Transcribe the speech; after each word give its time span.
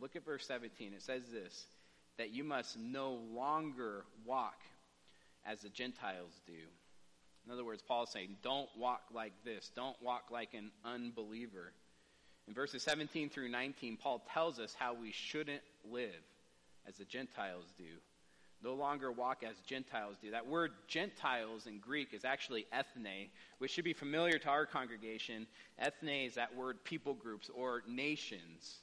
Look 0.00 0.16
at 0.16 0.24
verse 0.24 0.46
17. 0.46 0.92
It 0.94 1.02
says 1.02 1.22
this 1.32 1.66
that 2.18 2.30
you 2.30 2.44
must 2.44 2.78
no 2.78 3.18
longer 3.32 4.04
walk 4.26 4.60
as 5.46 5.60
the 5.60 5.68
Gentiles 5.68 6.40
do. 6.46 6.52
In 7.46 7.52
other 7.52 7.64
words, 7.64 7.82
Paul 7.86 8.04
is 8.04 8.10
saying, 8.10 8.36
don't 8.42 8.68
walk 8.76 9.02
like 9.14 9.32
this. 9.44 9.70
Don't 9.74 9.96
walk 10.02 10.24
like 10.30 10.52
an 10.52 10.70
unbeliever. 10.84 11.72
In 12.46 12.54
verses 12.54 12.82
17 12.82 13.30
through 13.30 13.48
19, 13.48 13.96
Paul 13.96 14.22
tells 14.32 14.58
us 14.58 14.74
how 14.78 14.94
we 14.94 15.12
shouldn't 15.12 15.62
live 15.90 16.10
as 16.86 16.96
the 16.96 17.04
Gentiles 17.04 17.72
do. 17.78 17.84
No 18.62 18.74
longer 18.74 19.10
walk 19.10 19.42
as 19.42 19.56
Gentiles 19.66 20.16
do. 20.20 20.32
That 20.32 20.46
word 20.46 20.72
Gentiles 20.86 21.66
in 21.66 21.78
Greek 21.78 22.12
is 22.12 22.26
actually 22.26 22.66
ethne, 22.72 23.30
which 23.58 23.70
should 23.70 23.84
be 23.84 23.94
familiar 23.94 24.38
to 24.38 24.48
our 24.50 24.66
congregation. 24.66 25.46
Ethne 25.78 26.26
is 26.26 26.34
that 26.34 26.54
word 26.54 26.84
people 26.84 27.14
groups 27.14 27.50
or 27.54 27.82
nations, 27.88 28.80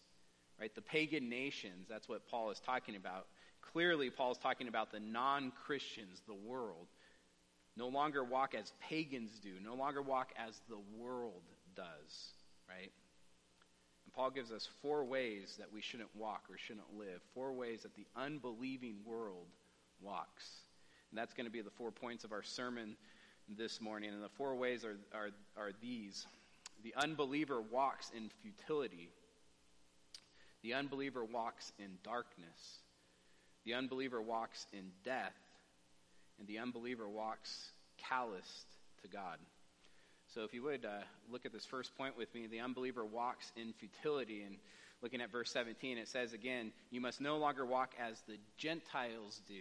right? 0.59 0.73
The 0.73 0.81
pagan 0.81 1.29
nations. 1.29 1.88
That's 1.89 2.09
what 2.09 2.27
Paul 2.29 2.52
is 2.52 2.59
talking 2.59 2.95
about. 2.95 3.27
Clearly, 3.73 4.09
Paul 4.09 4.31
is 4.31 4.38
talking 4.38 4.67
about 4.67 4.91
the 4.91 4.99
non 4.99 5.52
Christians, 5.65 6.21
the 6.27 6.34
world. 6.34 6.88
No 7.75 7.88
longer 7.88 8.23
walk 8.23 8.55
as 8.55 8.73
pagans 8.81 9.39
do. 9.39 9.51
No 9.63 9.75
longer 9.75 10.01
walk 10.01 10.31
as 10.38 10.59
the 10.67 10.79
world 10.98 11.43
does, 11.75 12.31
right? 12.67 12.91
And 14.05 14.13
Paul 14.13 14.31
gives 14.31 14.51
us 14.51 14.67
four 14.81 15.05
ways 15.05 15.55
that 15.59 15.71
we 15.71 15.81
shouldn't 15.81 16.09
walk 16.15 16.45
or 16.49 16.57
shouldn't 16.57 16.98
live. 16.98 17.21
Four 17.35 17.53
ways 17.53 17.84
that 17.84 17.95
the 17.95 18.07
unbelieving 18.15 18.95
world 19.05 19.45
walks. 20.01 20.62
And 21.12 21.17
that's 21.17 21.34
going 21.34 21.45
to 21.45 21.51
be 21.51 21.62
the 21.62 21.70
four 21.70 21.91
points 21.91 22.23
of 22.23 22.31
our 22.31 22.41
sermon 22.41 22.98
this 23.48 23.79
morning. 23.79 24.12
And 24.12 24.23
the 24.23 24.29
four 24.29 24.55
ways 24.55 24.84
are, 24.84 24.98
are, 25.13 25.29
are 25.55 25.71
these 25.81 26.26
the 26.84 26.93
unbeliever 26.95 27.62
walks 27.62 28.12
in 28.15 28.29
futility, 28.41 29.09
the 30.67 30.73
unbeliever 30.73 31.23
walks 31.23 31.71
in 31.80 31.88
darkness, 32.03 32.80
the 33.63 33.73
unbeliever 33.73 34.21
walks 34.21 34.68
in 34.73 34.91
death, 35.05 35.32
and 36.40 36.46
the 36.46 36.60
unbeliever 36.60 37.07
walks 37.07 37.70
calloused 38.10 38.68
to 39.01 39.07
God. 39.07 39.38
So, 40.34 40.43
if 40.43 40.54
you 40.54 40.63
would 40.63 40.84
uh, 40.84 41.04
look 41.32 41.45
at 41.45 41.54
this 41.54 41.65
first 41.65 41.98
point 41.98 42.18
with 42.18 42.34
me, 42.35 42.48
the 42.48 42.60
unbeliever 42.60 43.05
walks 43.05 43.49
in 43.55 43.71
futility. 43.79 44.43
And 44.43 44.57
looking 45.01 45.21
at 45.21 45.32
verse 45.32 45.49
17, 45.51 45.98
it 45.98 46.10
says 46.10 46.34
again, 46.34 46.73
You 46.91 46.99
must 46.99 47.21
no 47.21 47.38
longer 47.38 47.65
walk 47.65 47.93
as 47.98 48.20
the 48.27 48.38
Gentiles 48.57 49.41
do 49.48 49.54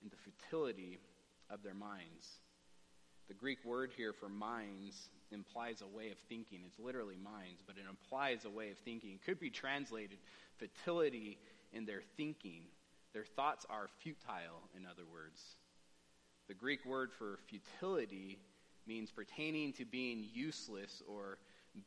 in 0.00 0.10
the 0.10 0.16
futility 0.16 1.00
of 1.50 1.64
their 1.64 1.74
minds. 1.74 2.38
The 3.26 3.34
Greek 3.34 3.64
word 3.64 3.90
here 3.96 4.12
for 4.12 4.28
minds 4.28 5.08
implies 5.30 5.82
a 5.82 5.96
way 5.96 6.10
of 6.10 6.18
thinking. 6.28 6.60
It's 6.66 6.78
literally 6.78 7.16
minds, 7.16 7.62
but 7.66 7.76
it 7.76 7.84
implies 7.88 8.44
a 8.44 8.50
way 8.50 8.70
of 8.70 8.78
thinking. 8.78 9.12
It 9.12 9.24
could 9.24 9.40
be 9.40 9.50
translated 9.50 10.18
futility 10.58 11.38
in 11.72 11.84
their 11.84 12.02
thinking. 12.16 12.62
Their 13.12 13.24
thoughts 13.24 13.66
are 13.70 13.88
futile, 14.02 14.68
in 14.76 14.86
other 14.86 15.04
words. 15.10 15.40
The 16.48 16.54
Greek 16.54 16.84
word 16.84 17.12
for 17.12 17.38
futility 17.48 18.38
means 18.86 19.10
pertaining 19.10 19.72
to 19.74 19.84
being 19.84 20.26
useless 20.32 21.02
or 21.08 21.38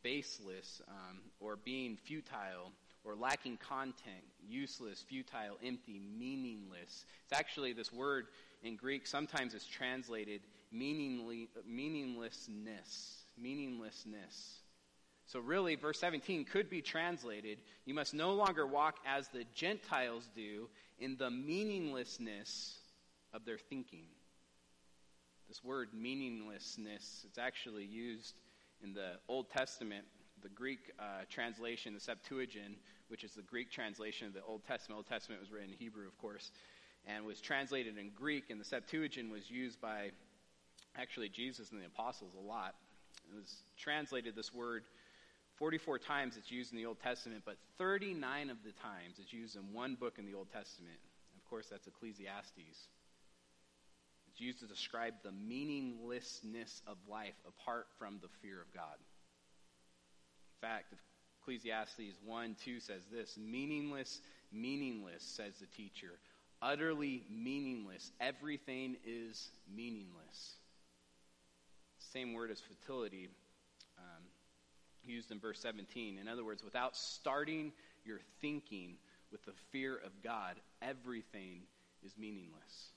baseless 0.04 0.82
um, 0.88 1.20
or 1.40 1.56
being 1.56 1.98
futile 1.98 2.72
or 3.04 3.16
lacking 3.16 3.58
content, 3.58 4.24
useless, 4.46 5.04
futile, 5.08 5.58
empty, 5.64 6.02
meaningless. 6.18 7.06
It's 7.24 7.40
actually 7.40 7.74
this 7.74 7.94
word 7.94 8.28
in 8.64 8.76
Greek 8.76 9.08
sometimes 9.08 9.54
is 9.54 9.66
translated 9.66 10.42
meaningly, 10.72 11.50
meaninglessness. 11.66 13.24
Meaninglessness. 13.42 14.62
So, 15.26 15.40
really, 15.40 15.76
verse 15.76 16.00
17 16.00 16.46
could 16.46 16.70
be 16.70 16.82
translated 16.82 17.60
You 17.86 17.94
must 17.94 18.14
no 18.14 18.34
longer 18.34 18.66
walk 18.66 18.98
as 19.06 19.28
the 19.28 19.44
Gentiles 19.54 20.30
do 20.36 20.70
in 21.00 21.18
the 21.18 21.30
meaninglessness 21.30 22.80
of 23.34 23.46
their 23.46 23.58
thinking. 23.58 24.06
This 25.48 25.64
word 25.64 25.90
meaninglessness, 25.94 27.26
it's 27.28 27.38
actually 27.38 27.86
used 27.86 28.36
in 28.84 28.94
the 28.94 29.14
Old 29.28 29.50
Testament, 29.50 30.06
the 30.42 30.50
Greek 30.50 30.92
uh, 31.00 31.24
translation, 31.30 31.94
the 31.94 32.00
Septuagint, 32.00 32.78
which 33.08 33.24
is 33.24 33.34
the 33.34 33.42
Greek 33.42 33.72
translation 33.72 34.28
of 34.28 34.34
the 34.34 34.44
Old 34.44 34.64
Testament. 34.66 34.98
Old 34.98 35.08
Testament 35.08 35.42
was 35.42 35.52
written 35.52 35.70
in 35.70 35.76
Hebrew, 35.76 36.08
of 36.08 36.18
course, 36.18 36.52
and 37.06 37.26
was 37.26 37.40
translated 37.40 37.98
in 37.98 38.12
Greek, 38.16 38.50
and 38.50 38.60
the 38.60 38.66
Septuagint 38.66 39.32
was 39.32 39.50
used 39.50 39.80
by 39.80 40.12
actually 40.96 41.30
Jesus 41.30 41.72
and 41.72 41.82
the 41.82 41.86
apostles 41.86 42.34
a 42.38 42.42
lot. 42.42 42.76
It 43.32 43.36
was 43.36 43.64
translated 43.78 44.36
this 44.36 44.54
word 44.54 44.84
44 45.58 45.98
times 46.00 46.38
it's 46.38 46.52
used 46.52 46.72
in 46.72 46.78
the 46.78 46.86
Old 46.86 47.00
Testament, 47.02 47.42
but 47.46 47.58
39 47.80 48.50
of 48.50 48.58
the 48.64 48.72
times 48.74 49.18
it's 49.20 49.34
used 49.34 49.56
in 49.56 49.74
one 49.74 49.96
book 49.96 50.16
in 50.20 50.26
the 50.26 50.36
Old 50.36 50.52
Testament. 50.52 50.98
Of 51.36 51.50
course, 51.50 51.68
that's 51.72 51.88
Ecclesiastes. 51.88 52.88
It's 54.30 54.40
used 54.40 54.60
to 54.60 54.68
describe 54.68 55.16
the 55.24 55.32
meaninglessness 55.32 56.84
of 56.86 56.98
life 57.10 57.34
apart 57.48 57.88
from 57.98 58.20
the 58.22 58.28
fear 58.42 58.62
of 58.62 58.72
God. 58.72 58.98
In 60.62 60.68
fact, 60.68 60.94
Ecclesiastes 61.42 62.20
1 62.24 62.56
2 62.64 62.80
says 62.80 63.02
this 63.12 63.38
Meaningless, 63.38 64.22
meaningless, 64.52 65.24
says 65.24 65.54
the 65.60 65.66
teacher. 65.66 66.20
Utterly 66.62 67.24
meaningless. 67.32 68.12
Everything 68.20 68.98
is 69.06 69.50
meaningless. 69.74 70.57
Same 72.14 72.34
word 72.34 72.52
as 72.52 72.60
futility 72.60 73.30
um, 73.98 74.24
used 75.04 75.32
in 75.32 75.40
verse 75.40 75.60
17. 75.60 76.18
In 76.18 76.28
other 76.28 76.44
words, 76.44 76.64
without 76.64 76.96
starting 76.96 77.72
your 78.06 78.20
thinking 78.42 78.98
with 79.32 79.44
the 79.46 79.54
fear 79.72 79.96
of 79.98 80.12
God, 80.24 80.56
everything 80.82 81.62
is 82.04 82.18
meaningless. 82.18 82.92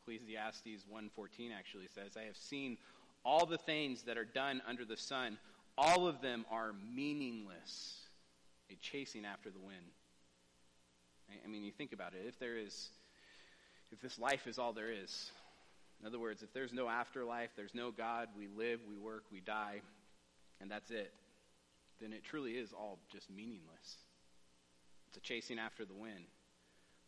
Ecclesiastes 0.00 0.84
1:14 0.90 1.52
actually 1.52 1.88
says, 1.88 2.16
"I 2.16 2.22
have 2.22 2.36
seen 2.36 2.78
all 3.24 3.44
the 3.44 3.58
things 3.58 4.02
that 4.04 4.16
are 4.16 4.24
done 4.24 4.62
under 4.66 4.84
the 4.84 4.96
sun; 4.96 5.38
all 5.76 6.06
of 6.06 6.20
them 6.20 6.46
are 6.50 6.72
meaningless, 6.72 8.08
a 8.70 8.76
chasing 8.76 9.26
after 9.26 9.50
the 9.50 9.60
wind." 9.60 9.92
I 11.44 11.46
mean, 11.46 11.62
you 11.62 11.70
think 11.70 11.92
about 11.92 12.14
it. 12.14 12.26
If 12.26 12.38
there 12.38 12.56
is 12.56 12.90
if 13.92 14.00
this 14.00 14.18
life 14.18 14.46
is 14.46 14.58
all 14.58 14.72
there 14.72 14.90
is, 14.90 15.30
in 16.00 16.06
other 16.06 16.18
words, 16.18 16.42
if 16.42 16.52
there's 16.52 16.72
no 16.72 16.88
afterlife, 16.88 17.50
there's 17.56 17.74
no 17.74 17.90
God, 17.90 18.28
we 18.36 18.48
live, 18.48 18.80
we 18.88 18.96
work, 18.96 19.24
we 19.30 19.40
die, 19.40 19.80
and 20.60 20.70
that's 20.70 20.90
it, 20.90 21.12
then 22.00 22.12
it 22.12 22.24
truly 22.24 22.52
is 22.52 22.72
all 22.72 22.98
just 23.12 23.30
meaningless. 23.30 23.98
It's 25.08 25.18
a 25.18 25.20
chasing 25.20 25.58
after 25.58 25.84
the 25.84 25.94
wind. 25.94 26.24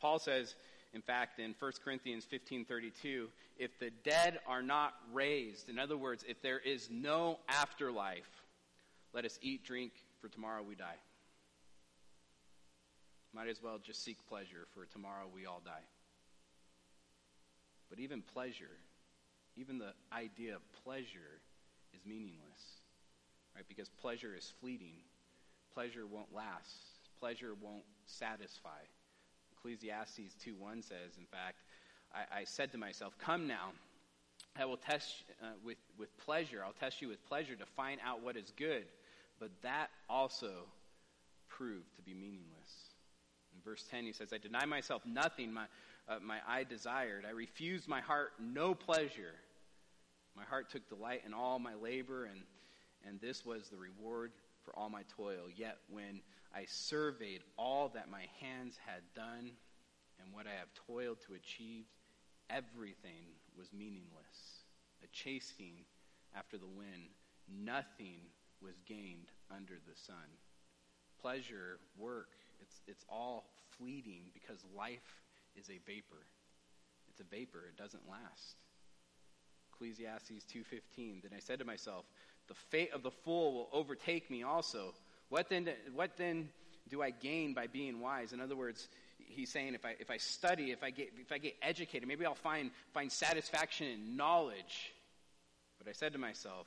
Paul 0.00 0.19
says, 0.19 0.54
in 0.92 1.00
fact, 1.00 1.38
in 1.38 1.54
1 1.58 1.72
Corinthians 1.84 2.26
15:32, 2.26 3.28
if 3.56 3.78
the 3.78 3.91
dead 4.04 4.41
are 4.47 4.62
not 4.62 4.94
raised, 5.12 5.69
in 5.69 5.78
other 5.78 5.97
words, 5.97 6.25
if 6.28 6.42
there 6.42 6.58
is 6.58 6.91
no 6.91 7.38
afterlife, 7.48 8.28
let 9.14 9.25
us 9.25 9.38
eat, 9.41 9.64
drink, 9.64 9.92
for 10.20 10.28
tomorrow 10.28 10.62
we 10.62 10.75
die. 10.75 10.98
Might 13.32 13.48
as 13.48 13.62
well 13.62 13.78
just 13.78 14.04
seek 14.04 14.19
pleasure, 14.28 14.66
for 14.75 14.84
tomorrow 14.84 15.26
we 15.32 15.47
all 15.47 15.62
die. 15.64 15.84
But 17.92 18.00
even 18.00 18.22
pleasure, 18.22 18.78
even 19.54 19.76
the 19.76 19.92
idea 20.14 20.56
of 20.56 20.62
pleasure 20.82 21.42
is 21.92 22.00
meaningless, 22.06 22.80
right? 23.54 23.66
Because 23.69 23.91
pleasure 23.91 24.34
is 24.34 24.50
fleeting. 24.62 24.94
Pleasure 25.75 26.06
won't 26.06 26.34
last. 26.34 26.70
Pleasure 27.20 27.52
won't 27.60 27.84
satisfy. 28.06 28.81
Ecclesiastes 29.52 30.34
2.1 30.42 30.82
says, 30.82 31.19
in 31.19 31.26
fact, 31.26 31.58
I, 32.14 32.41
I, 32.41 32.44
said 32.44 32.72
to 32.72 32.78
myself, 32.78 33.12
Come 33.19 33.47
now, 33.47 33.72
I 34.58 34.64
will 34.64 34.78
test 34.78 35.25
uh, 35.42 35.48
with, 35.62 35.76
with 35.98 36.16
pleasure. 36.16 36.62
I'll 36.64 36.72
test 36.72 37.02
you 37.02 37.08
with 37.08 37.22
pleasure 37.28 37.56
to 37.56 37.66
find 37.76 38.00
out 38.02 38.22
what 38.22 38.38
is 38.38 38.54
good. 38.56 38.84
But 39.38 39.50
that 39.60 39.91
also 40.08 40.64
proved 41.47 41.94
to 41.97 42.02
be 42.02 42.14
meaningless. 42.14 42.72
In 43.55 43.61
verse 43.62 43.84
10, 43.90 44.05
he 44.05 44.12
says, 44.12 44.32
I 44.32 44.38
deny 44.38 44.64
myself 44.64 45.02
nothing 45.05 45.52
my, 45.52 45.66
uh, 46.12 46.19
my 46.23 46.38
eye 46.47 46.64
desired. 46.64 47.25
I 47.26 47.32
refused 47.32 47.88
my 47.88 48.00
heart 48.00 48.32
no 48.41 48.75
pleasure. 48.75 49.35
My 50.37 50.44
heart 50.44 50.70
took 50.70 50.88
delight 50.88 51.23
in 51.26 51.35
all 51.35 51.59
my 51.59 51.75
labor, 51.75 52.25
and, 52.25 52.41
and 53.06 53.20
this 53.20 53.44
was 53.44 53.69
the 53.69 53.76
reward 53.76 54.32
for 54.64 54.76
all 54.76 54.88
my 54.88 55.03
toil. 55.17 55.44
Yet 55.55 55.79
when 55.91 56.20
I 56.55 56.64
surveyed 56.67 57.43
all 57.56 57.91
that 57.94 58.11
my 58.11 58.25
hands 58.41 58.79
had 58.87 59.03
done 59.14 59.53
and 60.20 60.32
what 60.32 60.47
I 60.47 60.59
have 60.59 60.69
toiled 60.87 61.19
to 61.26 61.35
achieve. 61.35 61.85
Everything 62.50 63.32
was 63.56 63.73
meaningless, 63.73 64.64
a 65.03 65.06
chasing 65.09 65.85
after 66.37 66.59
the 66.59 66.67
wind. 66.67 67.17
Nothing 67.49 68.20
was 68.61 68.75
gained 68.87 69.32
under 69.50 69.75
the 69.75 69.97
sun. 69.97 70.29
Pleasure, 71.20 71.79
work, 71.97 72.29
it's, 72.61 72.81
it's 72.87 73.05
all 73.09 73.47
fleeting 73.76 74.25
because 74.35 74.64
life 74.76 75.21
is 75.56 75.69
a 75.69 75.78
vapor. 75.87 76.26
It's 77.10 77.20
a 77.20 77.25
vapor, 77.25 77.60
it 77.69 77.76
doesn't 77.76 78.08
last. 78.08 78.56
Ecclesiastes 79.72 80.44
2:15 80.44 81.22
Then 81.22 81.32
I 81.37 81.40
said 81.40 81.58
to 81.58 81.64
myself, 81.64 82.04
the 82.49 82.54
fate 82.54 82.93
of 82.93 83.02
the 83.02 83.10
fool 83.10 83.54
will 83.54 83.69
overtake 83.72 84.31
me 84.31 84.43
also. 84.43 84.94
What 85.28 85.49
then, 85.49 85.69
what 85.94 86.16
then 86.16 86.50
do 86.88 87.02
I 87.02 87.10
gain 87.10 87.54
by 87.54 87.66
being 87.66 88.00
wise? 88.00 88.32
In 88.32 88.40
other 88.40 88.56
words, 88.56 88.88
he's 89.19 89.50
saying 89.50 89.75
if 89.75 89.84
I, 89.84 89.96
if 89.99 90.10
I 90.10 90.19
study, 90.19 90.70
if 90.72 90.82
I, 90.82 90.90
get, 90.90 91.12
if 91.19 91.32
I 91.32 91.38
get 91.38 91.56
educated, 91.62 92.08
maybe 92.08 92.26
I'll 92.26 92.34
find, 92.34 92.70
find 92.93 93.10
satisfaction 93.10 93.87
in 93.87 94.16
knowledge. 94.16 94.93
But 95.78 95.88
I 95.88 95.93
said 95.93 96.12
to 96.12 96.19
myself, 96.19 96.66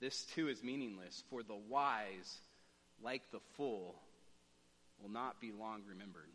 this 0.00 0.24
too 0.24 0.48
is 0.48 0.62
meaningless, 0.64 1.22
for 1.30 1.42
the 1.42 1.58
wise, 1.68 2.40
like 3.02 3.22
the 3.30 3.40
fool, 3.56 3.94
will 5.00 5.10
not 5.10 5.40
be 5.40 5.52
long 5.52 5.82
remembered. 5.88 6.28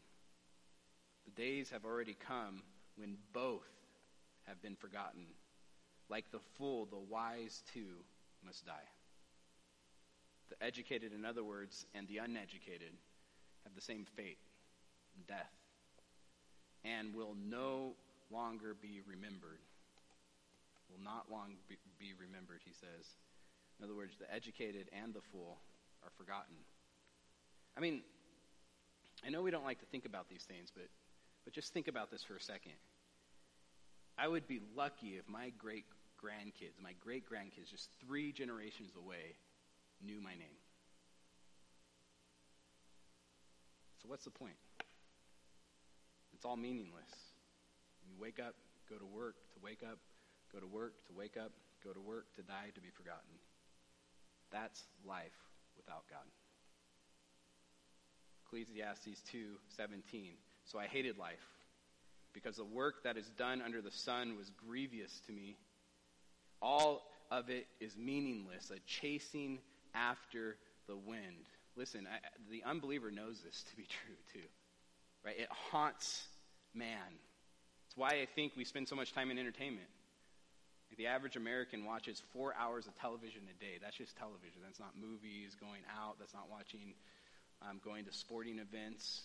The 1.28 1.42
days 1.42 1.70
have 1.70 1.86
already 1.86 2.16
come 2.28 2.64
when 2.96 3.18
both 3.34 3.68
have 4.48 4.62
been 4.62 4.76
forgotten. 4.76 5.26
Like 6.10 6.32
the 6.32 6.40
fool, 6.58 6.86
the 6.86 6.98
wise 6.98 7.62
too 7.74 8.04
must 8.44 8.66
die. 8.66 8.88
The 10.50 10.64
educated, 10.64 11.12
in 11.14 11.26
other 11.26 11.44
words, 11.44 11.86
and 11.94 12.08
the 12.08 12.20
uneducated 12.20 12.94
have 13.66 13.76
the 13.76 13.82
same 13.82 14.06
fate 14.16 14.38
death 15.28 15.52
and 16.86 17.14
will 17.14 17.36
no 17.50 17.94
longer 18.32 18.76
be 18.80 19.02
remembered. 19.08 19.60
Will 20.90 21.04
not 21.04 21.26
long 21.32 21.56
be, 21.68 21.76
be 22.00 22.14
remembered, 22.20 22.62
he 22.64 22.72
says. 22.72 23.06
In 23.80 23.86
other 23.86 23.96
words, 23.96 24.16
the 24.18 24.32
educated 24.34 24.90
and 24.94 25.14
the 25.14 25.22
fool 25.32 25.58
are 26.04 26.12
forgotten. 26.18 26.56
I 27.76 27.80
mean, 27.80 28.02
I 29.26 29.30
know 29.30 29.42
we 29.42 29.52
don't 29.52 29.66
like 29.66 29.80
to 29.80 29.86
think 29.86 30.06
about 30.06 30.30
these 30.30 30.44
things, 30.44 30.72
but, 30.74 30.88
but 31.48 31.54
just 31.54 31.72
think 31.72 31.88
about 31.88 32.12
this 32.12 32.26
for 32.26 32.36
a 32.36 32.42
second. 32.42 32.76
I 34.18 34.28
would 34.28 34.50
be 34.50 34.60
lucky 34.76 35.16
if 35.16 35.30
my 35.30 35.54
great 35.58 35.86
grandkids, 36.22 36.76
my 36.84 36.92
great 37.00 37.24
grandkids, 37.24 37.72
just 37.72 37.88
three 38.06 38.34
generations 38.34 38.92
away, 38.98 39.38
knew 40.04 40.20
my 40.20 40.32
name. 40.32 40.60
So, 44.02 44.10
what's 44.10 44.26
the 44.26 44.30
point? 44.30 44.60
It's 46.34 46.44
all 46.44 46.58
meaningless. 46.58 47.08
You 48.06 48.18
wake 48.20 48.42
up, 48.46 48.56
go 48.90 48.98
to 48.98 49.06
work, 49.06 49.36
to 49.54 49.60
wake 49.64 49.84
up, 49.90 50.00
go 50.52 50.60
to 50.60 50.68
work, 50.68 50.96
to 51.08 51.14
wake 51.14 51.38
up, 51.38 51.54
go 51.82 51.94
to 51.94 52.02
work, 52.02 52.26
to 52.36 52.42
die, 52.42 52.76
to 52.76 52.82
be 52.82 52.90
forgotten. 52.90 53.40
That's 54.52 54.84
life 55.08 55.40
without 55.78 56.04
God. 56.10 56.28
Ecclesiastes 58.44 59.24
2:17. 59.32 60.36
So 60.68 60.78
I 60.78 60.86
hated 60.86 61.18
life 61.18 61.48
because 62.34 62.58
the 62.58 62.66
work 62.66 63.04
that 63.04 63.16
is 63.16 63.30
done 63.38 63.62
under 63.64 63.82
the 63.82 63.92
sun 63.92 64.38
was 64.38 64.52
grievous 64.68 65.22
to 65.28 65.32
me. 65.32 65.56
All 66.62 67.04
of 67.32 67.50
it 67.50 67.68
is 67.80 67.96
meaningless, 67.96 68.70
a 68.70 68.80
chasing 68.86 69.60
after 69.96 70.58
the 70.88 70.96
wind. 70.96 71.48
Listen, 71.78 72.06
I, 72.12 72.20
the 72.52 72.64
unbeliever 72.66 73.12
knows 73.12 73.42
this 73.46 73.64
to 73.70 73.76
be 73.78 73.84
true 74.06 74.16
too. 74.34 74.48
Right? 75.26 75.40
It 75.40 75.50
haunts 75.50 76.28
man. 76.74 77.16
It's 77.88 77.96
why 77.96 78.10
I 78.10 78.28
think 78.36 78.54
we 78.58 78.66
spend 78.66 78.90
so 78.90 78.96
much 78.96 79.14
time 79.14 79.32
in 79.32 79.38
entertainment. 79.38 79.88
The 80.98 81.08
average 81.08 81.36
American 81.36 81.86
watches 81.86 82.22
four 82.34 82.54
hours 82.60 82.88
of 82.88 82.96
television 83.00 83.42
a 83.50 83.64
day. 83.64 83.78
That's 83.82 83.98
just 83.98 84.18
television. 84.18 84.62
That's 84.64 84.80
not 84.80 84.94
movies, 85.00 85.56
going 85.60 85.82
out. 85.96 86.16
That's 86.18 86.34
not 86.34 86.50
watching, 86.50 86.94
um, 87.62 87.80
going 87.84 88.06
to 88.06 88.14
sporting 88.14 88.60
events. 88.60 89.22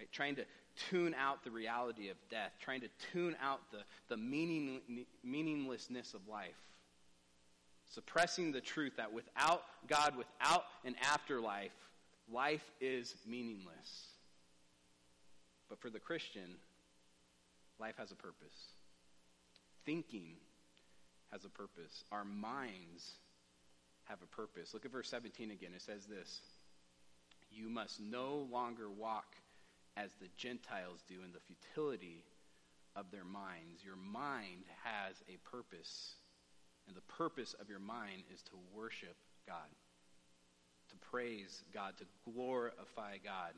Right? 0.00 0.10
Trying 0.12 0.36
to 0.36 0.44
tune 0.88 1.14
out 1.14 1.44
the 1.44 1.50
reality 1.50 2.08
of 2.08 2.16
death. 2.30 2.52
Trying 2.58 2.80
to 2.80 2.88
tune 3.12 3.36
out 3.42 3.60
the, 3.70 3.80
the 4.08 4.16
meaning, 4.16 4.80
meaninglessness 5.22 6.14
of 6.14 6.26
life. 6.26 6.56
Suppressing 7.92 8.50
the 8.50 8.62
truth 8.62 8.94
that 8.96 9.12
without 9.12 9.62
God, 9.86 10.16
without 10.16 10.64
an 10.86 10.96
afterlife, 11.02 11.72
life 12.32 12.64
is 12.80 13.14
meaningless. 13.26 14.06
But 15.68 15.78
for 15.80 15.90
the 15.90 16.00
Christian, 16.00 16.56
life 17.78 17.96
has 17.98 18.10
a 18.10 18.16
purpose. 18.16 18.72
Thinking 19.84 20.32
has 21.30 21.44
a 21.44 21.50
purpose. 21.50 22.04
Our 22.10 22.24
minds 22.24 23.16
have 24.04 24.18
a 24.22 24.34
purpose. 24.34 24.72
Look 24.72 24.86
at 24.86 24.92
verse 24.92 25.10
17 25.10 25.50
again. 25.50 25.72
It 25.76 25.82
says 25.82 26.06
this 26.06 26.40
You 27.50 27.68
must 27.68 28.00
no 28.00 28.46
longer 28.50 28.88
walk 28.88 29.36
as 29.96 30.10
the 30.20 30.28
Gentiles 30.36 31.02
do 31.08 31.16
in 31.24 31.32
the 31.32 31.40
futility 31.40 32.24
of 32.96 33.10
their 33.10 33.24
minds. 33.24 33.84
Your 33.84 33.96
mind 33.96 34.64
has 34.84 35.22
a 35.28 35.36
purpose. 35.48 36.14
And 36.86 36.96
the 36.96 37.02
purpose 37.02 37.54
of 37.60 37.68
your 37.68 37.78
mind 37.78 38.22
is 38.32 38.42
to 38.42 38.52
worship 38.74 39.16
God, 39.46 39.70
to 40.90 40.96
praise 41.10 41.62
God, 41.72 41.94
to 41.98 42.04
glorify 42.32 43.18
God. 43.22 43.52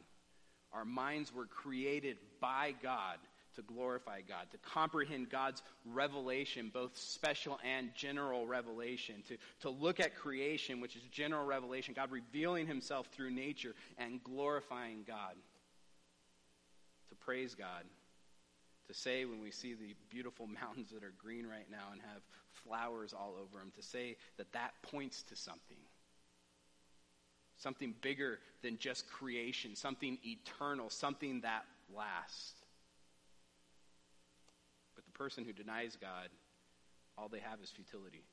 Our 0.72 0.84
minds 0.84 1.32
were 1.32 1.46
created 1.46 2.16
by 2.40 2.74
God 2.82 3.18
to 3.54 3.62
glorify 3.62 4.20
God, 4.22 4.50
to 4.50 4.58
comprehend 4.58 5.30
God's 5.30 5.62
revelation, 5.84 6.70
both 6.72 6.96
special 6.96 7.58
and 7.64 7.90
general 7.94 8.46
revelation, 8.46 9.22
to, 9.28 9.36
to 9.60 9.70
look 9.70 10.00
at 10.00 10.16
creation, 10.16 10.80
which 10.80 10.96
is 10.96 11.02
general 11.10 11.44
revelation, 11.44 11.94
God 11.94 12.10
revealing 12.10 12.66
himself 12.66 13.08
through 13.12 13.30
nature 13.30 13.74
and 13.98 14.22
glorifying 14.24 15.04
God, 15.06 15.34
praise 17.24 17.54
God, 17.54 17.84
to 18.88 18.94
say 18.94 19.24
when 19.24 19.40
we 19.40 19.50
see 19.50 19.74
the 19.74 19.94
beautiful 20.10 20.46
mountains 20.62 20.90
that 20.90 21.04
are 21.04 21.14
green 21.18 21.46
right 21.46 21.70
now 21.70 21.88
and 21.92 22.00
have 22.00 22.22
flowers 22.64 23.12
all 23.12 23.34
over 23.40 23.58
them, 23.58 23.72
to 23.76 23.82
say 23.82 24.16
that 24.36 24.52
that 24.52 24.74
points 24.82 25.22
to 25.24 25.36
something. 25.36 25.76
Something 27.58 27.94
bigger 28.00 28.40
than 28.62 28.78
just 28.78 29.08
creation, 29.10 29.76
something 29.76 30.18
eternal, 30.24 30.90
something 30.90 31.42
that 31.42 31.64
lasts. 31.94 32.54
But 34.96 35.04
the 35.04 35.12
person 35.12 35.44
who 35.44 35.52
denies 35.52 35.96
God, 36.00 36.28
all 37.16 37.28
they 37.28 37.38
have 37.38 37.60
is 37.62 37.70
futility. 37.70 38.24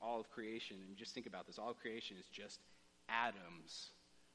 All 0.00 0.20
of 0.20 0.30
creation, 0.30 0.78
and 0.88 0.96
just 0.96 1.14
think 1.14 1.26
about 1.26 1.46
this 1.46 1.58
all 1.58 1.70
of 1.70 1.76
creation 1.76 2.16
is 2.18 2.26
just 2.32 2.60
atoms 3.08 3.90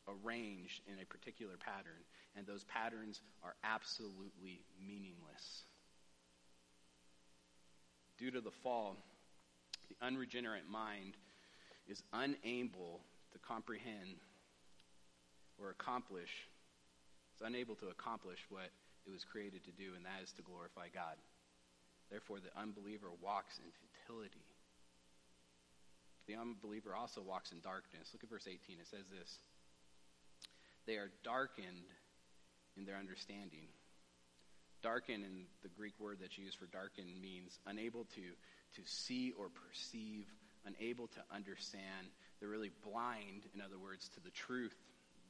arranged 0.08 0.82
in 0.88 1.00
a 1.02 1.06
particular 1.06 1.58
pattern, 1.58 2.02
and 2.36 2.48
those 2.48 2.64
patterns 2.66 3.22
are 3.44 3.56
absolutely 3.64 4.62
meaningless. 4.80 5.64
Due 8.18 8.32
to 8.32 8.42
the 8.42 8.52
fall, 8.64 8.98
the 9.90 10.06
unregenerate 10.06 10.68
mind 10.70 11.14
is 11.88 12.02
unable 12.14 13.02
to 13.34 13.40
comprehend 13.40 14.18
or 15.60 15.70
accomplish, 15.70 16.32
it's 17.34 17.42
unable 17.46 17.76
to 17.76 17.88
accomplish 17.90 18.40
what 18.50 18.70
it 19.06 19.12
was 19.12 19.24
created 19.24 19.64
to 19.66 19.72
do, 19.72 19.96
and 19.96 20.06
that 20.06 20.22
is 20.24 20.32
to 20.34 20.42
glorify 20.42 20.88
God. 20.94 21.16
Therefore, 22.10 22.40
the 22.40 22.54
unbeliever 22.60 23.08
walks 23.22 23.60
in 23.60 23.70
futility. 23.72 24.46
The 26.28 26.36
unbeliever 26.36 26.96
also 26.96 27.22
walks 27.22 27.52
in 27.52 27.60
darkness. 27.60 28.12
Look 28.12 28.24
at 28.24 28.30
verse 28.30 28.48
18. 28.48 28.80
It 28.80 28.88
says 28.88 29.08
this 29.08 29.40
They 30.88 30.96
are 30.96 31.12
darkened 31.24 31.86
in 32.76 32.86
their 32.86 32.98
understanding. 32.98 33.68
Darken 34.82 35.24
in 35.24 35.46
the 35.62 35.70
Greek 35.70 36.00
word 36.00 36.18
that's 36.22 36.38
used 36.38 36.58
for 36.58 36.66
darken 36.66 37.06
means 37.22 37.60
unable 37.68 38.06
to, 38.16 38.22
to 38.76 38.82
see 38.86 39.34
or 39.38 39.50
perceive 39.50 40.26
unable 40.68 41.08
to 41.08 41.22
understand. 41.34 42.08
They're 42.40 42.50
really 42.50 42.72
blind, 42.84 43.44
in 43.54 43.62
other 43.62 43.80
words, 43.80 44.10
to 44.10 44.20
the 44.20 44.30
truth, 44.30 44.76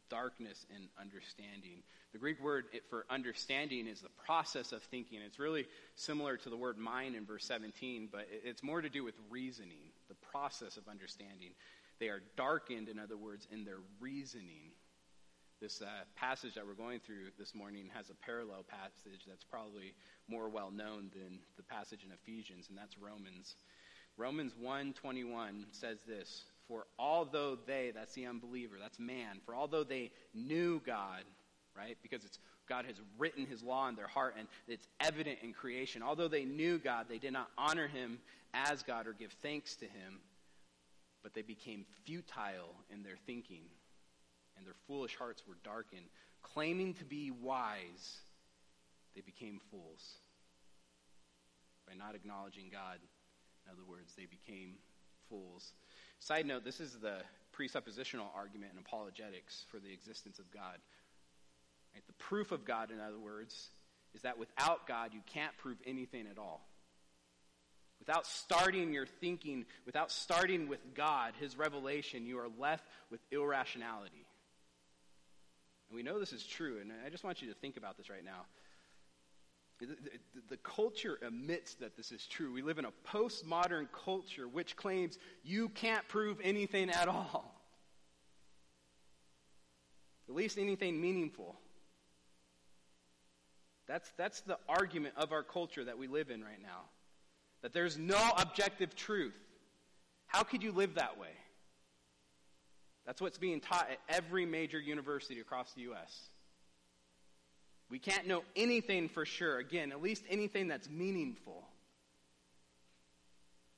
darkness, 0.10 0.66
and 0.74 0.88
understanding. 1.00 1.84
The 2.14 2.20
Greek 2.20 2.42
word 2.42 2.66
for 2.90 3.06
understanding 3.10 3.88
is 3.88 4.02
the 4.02 4.10
process 4.26 4.72
of 4.72 4.82
thinking. 4.84 5.20
It's 5.26 5.40
really 5.40 5.66
similar 5.96 6.38
to 6.38 6.50
the 6.50 6.58
word 6.58 6.78
mind 6.78 7.16
in 7.16 7.26
verse 7.26 7.46
17, 7.46 8.10
but 8.12 8.28
it's 8.44 8.64
more 8.64 8.82
to 8.82 8.90
do 8.90 9.04
with 9.04 9.16
reasoning, 9.30 9.92
the 10.10 10.16
process 10.32 10.78
of 10.78 10.88
understanding. 10.88 11.52
They 12.00 12.08
are 12.08 12.22
darkened, 12.36 12.90
in 12.90 13.00
other 13.00 13.18
words, 13.18 13.48
in 13.52 13.64
their 13.64 13.80
reasoning. 14.00 14.72
This 15.60 15.82
uh, 15.82 15.88
passage 16.16 16.54
that 16.54 16.68
we're 16.68 16.74
going 16.74 17.00
through 17.00 17.32
this 17.40 17.56
morning 17.56 17.90
has 17.96 18.12
a 18.12 18.14
parallel 18.14 18.64
passage 18.64 19.22
that's 19.28 19.44
probably 19.44 19.96
more 20.28 20.50
well 20.50 20.70
known 20.70 21.10
than 21.14 21.40
the 21.58 21.64
passage 21.64 22.04
in 22.04 22.12
Ephesians, 22.12 22.68
and 22.70 22.78
that's 22.78 22.98
Romans 22.98 23.56
Romans 24.18 24.54
1:21 24.56 25.66
says 25.72 26.00
this, 26.08 26.46
"For 26.68 26.88
although 26.98 27.56
they, 27.56 27.92
that's 27.92 28.14
the 28.14 28.26
unbeliever, 28.26 28.78
that's 28.80 29.00
man, 29.00 29.40
for 29.46 29.56
although 29.56 29.84
they 29.84 30.12
knew 30.34 30.80
God, 30.80 31.24
right? 31.76 31.98
Because 32.02 32.24
it's 32.24 32.40
God 32.68 32.86
has 32.86 33.02
written 33.18 33.46
his 33.46 33.64
law 33.64 33.88
in 33.88 33.96
their 33.96 34.08
heart 34.08 34.36
and 34.38 34.48
it's 34.68 34.88
evident 35.00 35.40
in 35.42 35.54
creation. 35.54 36.04
Although 36.04 36.28
they 36.28 36.46
knew 36.46 36.78
God, 36.78 37.08
they 37.10 37.18
did 37.18 37.34
not 37.34 37.50
honor 37.58 37.88
him 37.88 38.20
as 38.54 38.84
God 38.84 39.08
or 39.08 39.14
give 39.14 39.32
thanks 39.42 39.76
to 39.78 39.86
him, 39.86 40.20
but 41.24 41.34
they 41.34 41.42
became 41.42 41.86
futile 42.04 42.76
in 42.90 43.04
their 43.04 43.18
thinking, 43.26 43.64
and 44.58 44.66
their 44.66 44.76
foolish 44.88 45.16
hearts 45.16 45.44
were 45.48 45.58
darkened. 45.64 46.08
Claiming 46.42 46.94
to 46.96 47.06
be 47.06 47.32
wise, 47.32 48.18
they 49.16 49.22
became 49.22 49.60
fools 49.72 50.18
by 51.88 51.94
not 51.96 52.16
acknowledging 52.16 52.70
God 52.72 53.00
in 53.68 53.74
other 53.74 53.84
words, 53.88 54.14
they 54.16 54.26
became 54.26 54.76
fools. 55.30 55.74
Side 56.20 56.46
note, 56.46 56.64
this 56.64 56.80
is 56.80 56.94
the 56.94 57.18
presuppositional 57.56 58.28
argument 58.36 58.72
in 58.74 58.80
apologetics 58.80 59.66
for 59.70 59.80
the 59.80 59.92
existence 59.92 60.40
of 60.40 60.50
God. 60.52 60.78
Right? 61.94 62.04
The 62.08 62.14
proof 62.14 62.52
of 62.52 62.66
God, 62.66 62.92
in 62.92 63.00
other 63.00 63.20
words, 63.20 63.70
is 64.14 64.22
that 64.22 64.40
without 64.40 64.88
God, 64.88 65.14
you 65.14 65.22
can't 65.34 65.56
prove 65.58 65.78
anything 65.86 66.28
at 66.32 66.38
all. 66.38 66.66
Without 68.00 68.26
starting 68.26 68.94
your 68.94 69.08
thinking, 69.08 69.66
without 69.86 70.12
starting 70.12 70.68
with 70.70 70.80
God, 70.94 71.34
His 71.40 71.58
revelation, 71.58 72.26
you 72.26 72.40
are 72.40 72.48
left 72.58 72.86
with 73.12 73.20
irrationality. 73.32 74.27
And 75.90 75.96
we 75.96 76.04
know 76.04 76.20
this 76.20 76.34
is 76.34 76.44
true, 76.44 76.80
and 76.82 76.92
I 77.06 77.10
just 77.10 77.24
want 77.24 77.42
you 77.42 77.48
to 77.50 77.54
think 77.56 77.78
about 77.78 77.98
this 77.98 78.10
right 78.10 78.24
now. 78.24 78.46
The, 79.80 79.86
the, 79.86 79.96
the, 80.50 80.58
culture 80.58 81.20
admits 81.22 81.76
that 81.76 81.96
this 81.96 82.12
is 82.12 82.26
true. 82.26 82.52
We 82.52 82.64
live 82.64 82.80
in 82.80 82.86
a 82.86 82.92
postmodern 83.08 83.88
culture 83.92 84.48
which 84.48 84.76
claims 84.76 85.20
you 85.44 85.70
can't 85.70 86.08
prove 86.08 86.40
anything 86.44 86.90
at 86.90 87.08
all. 87.08 87.62
At 90.28 90.34
least 90.34 90.58
anything 90.58 91.00
meaningful. 91.00 91.56
That's, 93.88 94.12
that's 94.18 94.42
the 94.42 94.58
argument 94.68 95.14
of 95.16 95.32
our 95.32 95.44
culture 95.44 95.86
that 95.86 95.98
we 95.98 96.08
live 96.08 96.32
in 96.32 96.44
right 96.44 96.62
now. 96.62 96.82
That 97.62 97.72
there's 97.72 97.98
no 97.98 98.20
objective 98.38 98.96
truth. 98.96 99.38
How 100.26 100.44
could 100.44 100.64
you 100.64 100.72
live 100.72 100.96
that 100.96 101.20
way? 101.20 101.30
That's 103.08 103.22
what's 103.22 103.38
being 103.38 103.62
taught 103.62 103.88
at 103.90 104.00
every 104.10 104.46
major 104.46 104.80
university 104.80 105.40
across 105.40 105.72
the 105.72 105.84
U.S. 105.84 106.30
We 107.90 108.00
can't 108.00 108.28
know 108.28 108.44
anything 108.54 109.08
for 109.08 109.26
sure. 109.26 109.60
Again, 109.60 109.94
at 109.94 110.02
least 110.02 110.24
anything 110.30 110.68
that's 110.68 110.90
meaningful. 110.90 111.66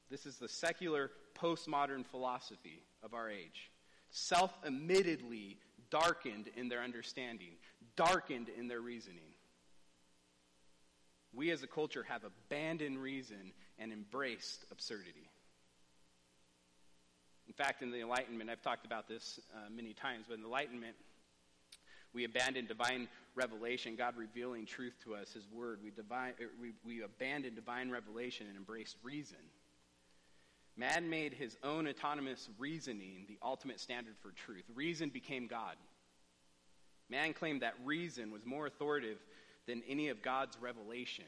This 0.10 0.26
is 0.26 0.38
the 0.38 0.50
secular 0.50 1.12
postmodern 1.40 2.08
philosophy 2.08 2.82
of 3.04 3.14
our 3.14 3.30
age. 3.30 3.70
Self 4.10 4.52
admittedly 4.66 5.60
darkened 5.92 6.50
in 6.58 6.68
their 6.68 6.82
understanding, 6.82 7.52
darkened 7.96 8.50
in 8.50 8.68
their 8.68 8.82
reasoning. 8.82 9.32
We 11.34 11.52
as 11.52 11.62
a 11.62 11.68
culture 11.68 12.04
have 12.10 12.24
abandoned 12.24 12.98
reason 12.98 13.54
and 13.78 13.94
embraced 13.94 14.66
absurdity. 14.72 15.30
In 17.50 17.54
fact, 17.54 17.82
in 17.82 17.92
the 17.92 18.00
Enlightenment, 18.00 18.50
I've 18.50 18.62
talked 18.62 18.86
about 18.86 19.10
this 19.10 19.40
uh, 19.54 19.70
many 19.76 19.92
times, 19.94 20.26
but 20.30 20.36
in 20.36 20.42
the 20.42 20.48
Enlightenment, 20.48 20.96
we 22.14 22.24
abandon 22.24 22.68
divine 22.68 23.08
revelation, 23.36 23.96
God 23.98 24.16
revealing 24.16 24.66
truth 24.66 24.94
to 25.04 25.16
us, 25.16 25.34
His 25.34 25.48
Word. 25.52 25.80
We, 25.84 25.90
divine, 25.90 26.34
er, 26.40 26.52
we, 26.62 26.74
we 26.86 27.04
abandon 27.04 27.56
divine 27.56 27.90
revelation 27.90 28.48
and 28.48 28.56
embrace 28.56 28.96
reason. 29.04 29.38
Man 30.80 31.10
made 31.10 31.34
his 31.34 31.58
own 31.62 31.90
autonomous 31.90 32.48
reasoning 32.58 33.26
the 33.28 33.38
ultimate 33.44 33.82
standard 33.82 34.16
for 34.22 34.32
truth. 34.32 34.64
Reason 34.74 35.10
became 35.10 35.46
God. 35.46 35.76
Man 37.10 37.34
claimed 37.34 37.64
that 37.64 37.74
reason 37.84 38.32
was 38.32 38.46
more 38.46 38.66
authoritative 38.66 39.18
than 39.68 39.84
any 39.90 40.08
of 40.08 40.22
God's 40.22 40.58
revelation. 40.62 41.26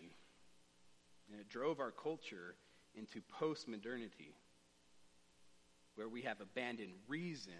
And 1.29 1.41
it 1.41 1.49
drove 1.49 1.81
our 1.81 1.91
culture 1.91 2.55
into 2.95 3.19
post 3.39 3.67
modernity, 3.67 4.33
where 6.01 6.09
we 6.09 6.23
have 6.23 6.41
abandoned 6.41 6.93
reason 7.07 7.53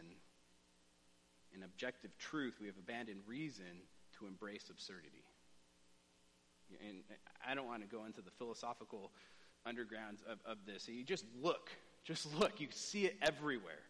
and 1.54 1.64
objective 1.64 2.10
truth. 2.18 2.56
We 2.60 2.66
have 2.66 2.78
abandoned 2.78 3.20
reason 3.28 3.86
to 4.18 4.26
embrace 4.26 4.72
absurdity. 4.72 5.24
And 6.88 7.04
I 7.48 7.54
don't 7.54 7.68
want 7.68 7.88
to 7.88 7.88
go 7.88 8.06
into 8.06 8.24
the 8.24 8.32
philosophical 8.32 9.12
undergrounds 9.68 10.26
of, 10.28 10.40
of 10.44 10.58
this. 10.66 10.88
You 10.88 11.04
just 11.04 11.26
look. 11.40 11.70
Just 12.04 12.34
look. 12.40 12.60
You 12.60 12.68
see 12.72 13.06
it 13.06 13.16
everywhere. 13.22 13.84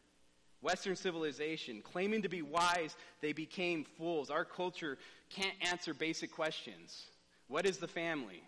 Western 0.62 0.98
civilization, 0.98 1.82
claiming 1.82 2.22
to 2.24 2.30
be 2.30 2.42
wise, 2.42 2.98
they 3.22 3.32
became 3.32 3.86
fools. 3.86 4.30
Our 4.30 4.44
culture 4.44 4.98
can't 5.30 5.56
answer 5.62 5.94
basic 5.94 6.30
questions. 6.30 7.04
What 7.48 7.66
is 7.66 7.78
the 7.78 7.88
family? 7.88 8.44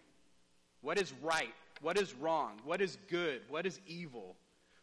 What 0.81 0.99
is 0.99 1.13
right? 1.21 1.53
What 1.81 1.97
is 1.97 2.13
wrong? 2.13 2.59
What 2.65 2.81
is 2.81 2.97
good? 3.09 3.39
What 3.47 3.65
is 3.65 3.79
evil? 3.87 4.35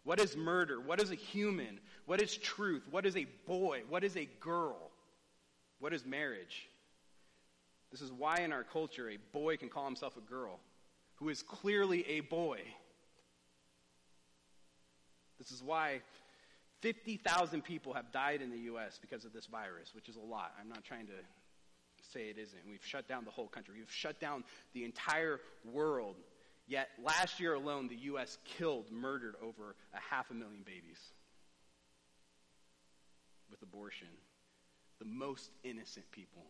What 0.04 0.20
is 0.20 0.36
murder? 0.36 0.80
What 0.80 1.00
is 1.00 1.10
a 1.10 1.14
human? 1.14 1.78
What 2.06 2.20
is 2.20 2.36
truth? 2.36 2.82
What 2.90 3.06
is 3.06 3.16
a 3.16 3.26
boy? 3.46 3.82
What 3.88 4.02
is 4.04 4.16
a 4.16 4.28
girl? 4.40 4.90
What 5.78 5.92
is 5.92 6.06
marriage? 6.06 6.68
This 7.90 8.00
is 8.00 8.12
why 8.12 8.38
in 8.38 8.52
our 8.52 8.64
culture 8.64 9.10
a 9.10 9.18
boy 9.32 9.56
can 9.56 9.68
call 9.68 9.84
himself 9.84 10.16
a 10.16 10.20
girl 10.20 10.60
who 11.16 11.28
is 11.28 11.42
clearly 11.42 12.06
a 12.08 12.20
boy. 12.20 12.60
This 15.38 15.50
is 15.50 15.62
why 15.62 16.00
50,000 16.80 17.62
people 17.62 17.92
have 17.94 18.10
died 18.12 18.42
in 18.42 18.50
the 18.50 18.58
U.S. 18.58 18.98
because 19.00 19.24
of 19.24 19.32
this 19.32 19.46
virus, 19.46 19.94
which 19.94 20.08
is 20.08 20.16
a 20.16 20.20
lot. 20.20 20.52
I'm 20.60 20.68
not 20.68 20.84
trying 20.84 21.06
to 21.06 21.12
say 22.12 22.28
it 22.28 22.38
isn't. 22.38 22.60
We've 22.68 22.84
shut 22.84 23.08
down 23.08 23.24
the 23.24 23.30
whole 23.30 23.48
country, 23.48 23.74
we've 23.78 23.92
shut 23.92 24.20
down 24.20 24.44
the 24.72 24.84
entire 24.84 25.40
world. 25.64 26.16
Yet 26.70 26.88
last 27.04 27.40
year 27.40 27.54
alone, 27.54 27.88
the 27.88 27.96
U.S. 27.96 28.38
killed, 28.44 28.92
murdered 28.92 29.34
over 29.42 29.74
a 29.92 29.98
half 30.08 30.30
a 30.30 30.34
million 30.34 30.62
babies 30.64 31.00
with 33.50 33.60
abortion. 33.60 34.06
The 35.00 35.04
most 35.04 35.50
innocent 35.64 36.08
people. 36.12 36.44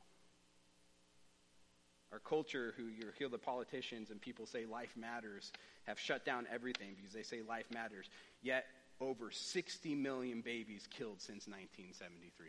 Our 2.13 2.19
culture, 2.19 2.75
who 2.77 2.83
you 2.83 3.07
hear 3.19 3.31
the 3.31 3.39
politicians 3.39 4.11
and 4.11 4.21
people 4.21 4.45
say 4.45 4.67
life 4.67 4.95
matters, 4.95 5.53
have 5.87 5.99
shut 5.99 6.27
down 6.27 6.47
everything 6.53 6.97
because 6.97 7.15
they 7.15 7.23
say 7.23 7.41
life 7.49 7.71
matters. 7.73 8.11
Yet 8.43 8.67
over 9.01 9.31
60 9.31 9.95
million 9.95 10.43
babies 10.43 10.87
killed 10.91 11.23
since 11.23 11.49
1973. 11.49 12.49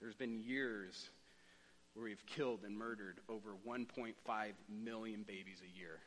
There's 0.00 0.16
been 0.16 0.40
years 0.40 1.10
where 1.96 2.04
we've 2.04 2.26
killed 2.26 2.60
and 2.64 2.76
murdered 2.76 3.20
over 3.28 3.56
1.5 3.66 4.12
million 4.68 5.22
babies 5.26 5.62
a 5.64 5.78
year. 5.78 5.98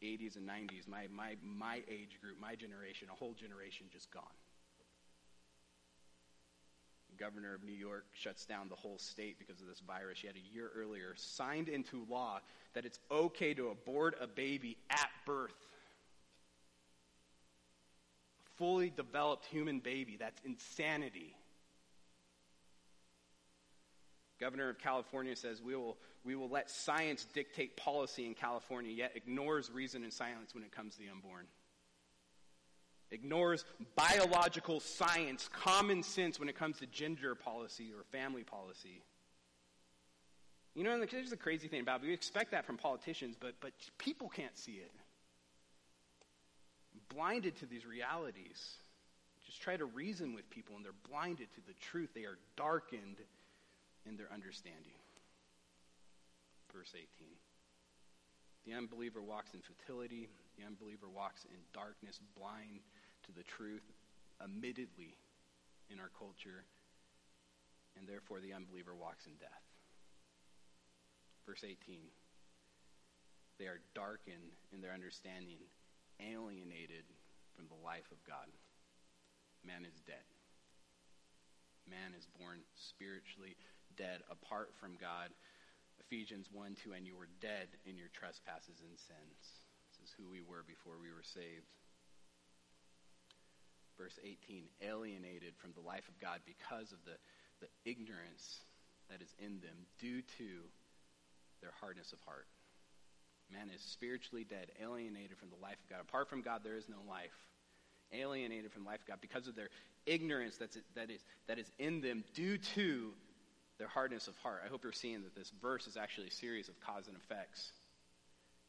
The 0.00 0.06
80s 0.06 0.36
and 0.36 0.48
90s, 0.48 0.86
my, 0.86 1.06
my, 1.12 1.34
my 1.42 1.82
age 1.90 2.18
group, 2.22 2.40
my 2.40 2.54
generation, 2.54 3.08
a 3.10 3.16
whole 3.16 3.34
generation 3.34 3.86
just 3.92 4.10
gone. 4.12 4.22
The 7.10 7.24
governor 7.24 7.54
of 7.54 7.64
New 7.64 7.72
York 7.72 8.04
shuts 8.12 8.46
down 8.46 8.68
the 8.68 8.76
whole 8.76 8.98
state 8.98 9.38
because 9.38 9.60
of 9.60 9.66
this 9.66 9.80
virus. 9.80 10.22
Yet 10.22 10.34
a 10.36 10.54
year 10.54 10.70
earlier, 10.76 11.14
signed 11.16 11.68
into 11.68 12.06
law 12.08 12.38
that 12.74 12.84
it's 12.84 13.00
okay 13.10 13.54
to 13.54 13.70
abort 13.70 14.16
a 14.20 14.28
baby 14.28 14.76
at 14.90 15.10
birth 15.24 15.54
fully 18.56 18.90
developed 18.90 19.46
human 19.46 19.80
baby. 19.80 20.16
That's 20.18 20.40
insanity. 20.44 21.36
Governor 24.40 24.68
of 24.68 24.78
California 24.78 25.34
says 25.36 25.62
we 25.62 25.74
will, 25.74 25.96
we 26.24 26.34
will 26.34 26.48
let 26.48 26.70
science 26.70 27.26
dictate 27.32 27.76
policy 27.76 28.26
in 28.26 28.34
California, 28.34 28.92
yet 28.92 29.12
ignores 29.14 29.70
reason 29.70 30.02
and 30.02 30.12
silence 30.12 30.54
when 30.54 30.64
it 30.64 30.72
comes 30.72 30.94
to 30.94 31.00
the 31.00 31.08
unborn. 31.08 31.46
Ignores 33.10 33.64
biological 33.94 34.80
science, 34.80 35.48
common 35.52 36.02
sense 36.02 36.40
when 36.40 36.48
it 36.48 36.56
comes 36.56 36.78
to 36.78 36.86
gender 36.86 37.34
policy 37.34 37.92
or 37.96 38.02
family 38.10 38.42
policy. 38.42 39.02
You 40.74 40.84
know, 40.84 41.02
here's 41.08 41.30
the 41.30 41.36
crazy 41.36 41.68
thing 41.68 41.80
about 41.80 42.02
it. 42.02 42.06
We 42.06 42.12
expect 42.12 42.50
that 42.50 42.66
from 42.66 42.76
politicians, 42.76 43.36
but, 43.38 43.54
but 43.60 43.72
people 43.98 44.28
can't 44.28 44.58
see 44.58 44.72
it 44.72 44.92
blinded 47.08 47.56
to 47.56 47.66
these 47.66 47.86
realities. 47.86 48.74
Just 49.44 49.60
try 49.60 49.76
to 49.76 49.84
reason 49.84 50.34
with 50.34 50.48
people, 50.50 50.76
and 50.76 50.84
they're 50.84 50.92
blinded 51.08 51.48
to 51.54 51.60
the 51.66 51.74
truth. 51.74 52.10
They 52.14 52.24
are 52.24 52.38
darkened 52.56 53.16
in 54.08 54.16
their 54.16 54.30
understanding. 54.32 54.96
Verse 56.72 56.94
18. 56.94 57.28
The 58.64 58.74
unbeliever 58.74 59.22
walks 59.22 59.54
in 59.54 59.60
futility. 59.62 60.28
The 60.58 60.66
unbeliever 60.66 61.10
walks 61.10 61.44
in 61.46 61.58
darkness, 61.74 62.20
blind 62.38 62.82
to 63.26 63.32
the 63.32 63.44
truth, 63.44 63.84
admittedly 64.42 65.18
in 65.90 66.00
our 66.00 66.10
culture, 66.18 66.66
and 67.98 68.08
therefore 68.08 68.40
the 68.40 68.52
unbeliever 68.52 68.94
walks 68.94 69.26
in 69.26 69.34
death. 69.38 69.64
Verse 71.46 71.62
18. 71.62 72.10
They 73.58 73.66
are 73.66 73.80
darkened 73.94 74.52
in 74.74 74.82
their 74.82 74.92
understanding, 74.92 75.62
alienated 76.20 77.06
from 77.54 77.70
the 77.70 77.80
life 77.80 78.10
of 78.12 78.20
God. 78.26 78.50
Man 79.64 79.86
is 79.86 79.96
dead. 80.04 80.26
Man 81.88 82.12
is 82.18 82.26
born 82.36 82.60
spiritually 82.74 83.56
dead 83.96 84.22
apart 84.30 84.72
from 84.78 84.96
God. 85.00 85.32
Ephesians 86.00 86.48
1 86.52 86.76
2, 86.84 86.92
and 86.92 87.06
you 87.06 87.16
were 87.16 87.28
dead 87.40 87.68
in 87.84 87.96
your 87.96 88.12
trespasses 88.12 88.78
and 88.84 88.94
sins. 88.96 89.40
This 89.90 89.98
is 90.06 90.14
who 90.14 90.28
we 90.30 90.40
were 90.40 90.62
before 90.62 91.00
we 91.00 91.10
were 91.10 91.24
saved. 91.24 91.66
Verse 93.98 94.18
18, 94.22 94.68
alienated 94.84 95.56
from 95.56 95.72
the 95.72 95.80
life 95.80 96.06
of 96.06 96.20
God 96.20 96.44
because 96.44 96.92
of 96.92 97.00
the, 97.08 97.16
the 97.64 97.72
ignorance 97.88 98.60
that 99.08 99.22
is 99.22 99.32
in 99.38 99.60
them 99.64 99.88
due 99.98 100.20
to 100.36 100.48
their 101.62 101.72
hardness 101.80 102.12
of 102.12 102.20
heart. 102.28 102.46
Man 103.52 103.70
is 103.74 103.80
spiritually 103.80 104.44
dead, 104.44 104.68
alienated 104.82 105.38
from 105.38 105.50
the 105.50 105.62
life 105.62 105.78
of 105.82 105.88
God. 105.88 106.00
Apart 106.00 106.28
from 106.28 106.42
God, 106.42 106.60
there 106.62 106.76
is 106.76 106.88
no 106.88 106.98
life. 107.08 107.34
alienated 108.12 108.72
from 108.72 108.84
life 108.84 109.00
of 109.00 109.06
God 109.06 109.18
because 109.20 109.46
of 109.46 109.54
their 109.54 109.70
ignorance 110.04 110.56
that's, 110.56 110.76
that, 110.94 111.10
is, 111.10 111.24
that 111.48 111.58
is 111.58 111.70
in 111.78 112.00
them 112.00 112.24
due 112.34 112.58
to 112.58 113.12
their 113.78 113.88
hardness 113.88 114.28
of 114.28 114.36
heart. 114.38 114.62
I 114.64 114.68
hope 114.68 114.84
you're 114.84 114.92
seeing 114.92 115.22
that 115.22 115.34
this 115.34 115.52
verse 115.62 115.86
is 115.86 115.96
actually 115.96 116.28
a 116.28 116.32
series 116.32 116.68
of 116.68 116.80
cause 116.80 117.08
and 117.08 117.16
effects. 117.16 117.72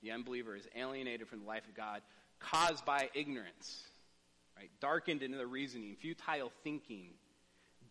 The 0.01 0.11
unbeliever 0.11 0.55
is 0.55 0.67
alienated 0.75 1.27
from 1.27 1.39
the 1.39 1.45
life 1.45 1.67
of 1.67 1.75
God 1.75 2.01
caused 2.39 2.85
by 2.85 3.09
ignorance, 3.13 3.81
right? 4.57 4.69
Darkened 4.79 5.23
in 5.23 5.31
their 5.31 5.47
reasoning, 5.47 5.95
futile 5.99 6.51
thinking, 6.63 7.09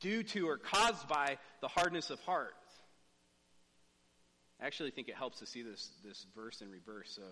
due 0.01 0.23
to 0.23 0.49
or 0.49 0.59
caused 0.59 1.09
by 1.09 1.39
the 1.61 1.69
hardness 1.69 2.11
of 2.11 2.21
heart. 2.21 2.55
I 4.61 4.67
actually 4.67 4.91
think 4.91 5.09
it 5.09 5.17
helps 5.17 5.41
to 5.41 5.47
see 5.47 5.63
this, 5.63 5.91
this 6.05 6.27
verse 6.35 6.61
in 6.63 6.71
reverse. 6.71 7.13
So, 7.15 7.23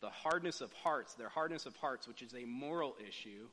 the 0.00 0.10
hardness 0.10 0.60
of 0.60 0.72
hearts, 0.72 1.14
their 1.14 1.28
hardness 1.28 1.64
of 1.66 1.76
hearts, 1.76 2.08
which 2.08 2.22
is 2.22 2.34
a 2.34 2.44
moral 2.44 2.96
issue, 3.08 3.46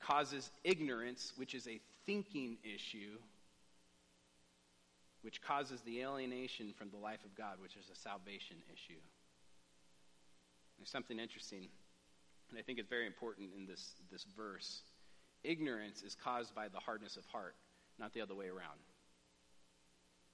causes 0.00 0.50
ignorance, 0.64 1.32
which 1.36 1.54
is 1.54 1.68
a 1.68 1.80
thinking 2.06 2.56
issue, 2.64 3.18
which 5.22 5.40
causes 5.40 5.80
the 5.82 6.02
alienation 6.02 6.74
from 6.76 6.90
the 6.90 6.96
life 6.96 7.24
of 7.24 7.34
God, 7.34 7.56
which 7.60 7.76
is 7.76 7.88
a 7.90 7.96
salvation 7.96 8.56
issue. 8.72 9.00
There's 10.78 10.90
something 10.90 11.18
interesting, 11.18 11.68
and 12.50 12.58
I 12.58 12.62
think 12.62 12.78
it's 12.78 12.88
very 12.88 13.06
important 13.06 13.50
in 13.56 13.66
this, 13.66 13.94
this 14.10 14.26
verse. 14.36 14.82
Ignorance 15.44 16.02
is 16.02 16.14
caused 16.14 16.54
by 16.54 16.68
the 16.68 16.78
hardness 16.78 17.16
of 17.16 17.24
heart, 17.26 17.54
not 17.98 18.12
the 18.12 18.20
other 18.20 18.34
way 18.34 18.48
around. 18.48 18.80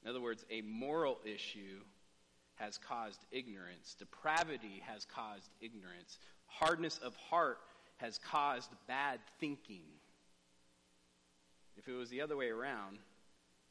In 0.03 0.09
other 0.09 0.21
words, 0.21 0.45
a 0.51 0.63
moral 0.63 1.19
issue 1.25 1.81
has 2.55 2.79
caused 2.79 3.21
ignorance, 3.31 3.95
depravity 3.99 4.83
has 4.87 5.05
caused 5.05 5.51
ignorance, 5.61 6.19
hardness 6.47 6.99
of 6.99 7.15
heart 7.17 7.59
has 7.99 8.19
caused 8.19 8.71
bad 8.87 9.21
thinking. 9.39 9.85
If 11.77 11.87
it 11.87 11.93
was 11.93 12.11
the 12.11 12.21
other 12.21 12.37
way 12.37 12.49
around, 12.49 12.99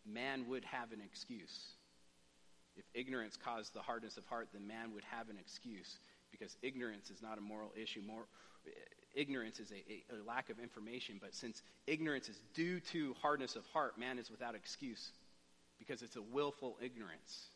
man 0.07 0.47
would 0.47 0.65
have 0.65 0.91
an 0.91 1.01
excuse. 1.03 1.73
If 2.75 2.85
ignorance 2.93 3.37
caused 3.37 3.73
the 3.73 3.81
hardness 3.81 4.17
of 4.17 4.25
heart, 4.25 4.49
then 4.53 4.67
man 4.67 4.93
would 4.93 5.03
have 5.05 5.29
an 5.29 5.37
excuse 5.39 5.97
because 6.31 6.55
ignorance 6.61 7.09
is 7.09 7.21
not 7.21 7.37
a 7.37 7.41
moral 7.41 7.73
issue. 7.81 8.01
More, 8.05 8.25
ignorance 9.15 9.59
is 9.59 9.71
a, 9.71 9.83
a, 9.91 10.21
a 10.21 10.23
lack 10.23 10.49
of 10.49 10.59
information, 10.59 11.17
but 11.19 11.33
since 11.33 11.63
ignorance 11.87 12.29
is 12.29 12.39
due 12.53 12.79
to 12.91 13.15
hardness 13.21 13.55
of 13.55 13.65
heart, 13.73 13.97
man 13.99 14.19
is 14.19 14.29
without 14.29 14.55
excuse 14.55 15.11
because 15.79 16.01
it's 16.01 16.15
a 16.15 16.21
willful 16.21 16.77
ignorance. 16.81 17.49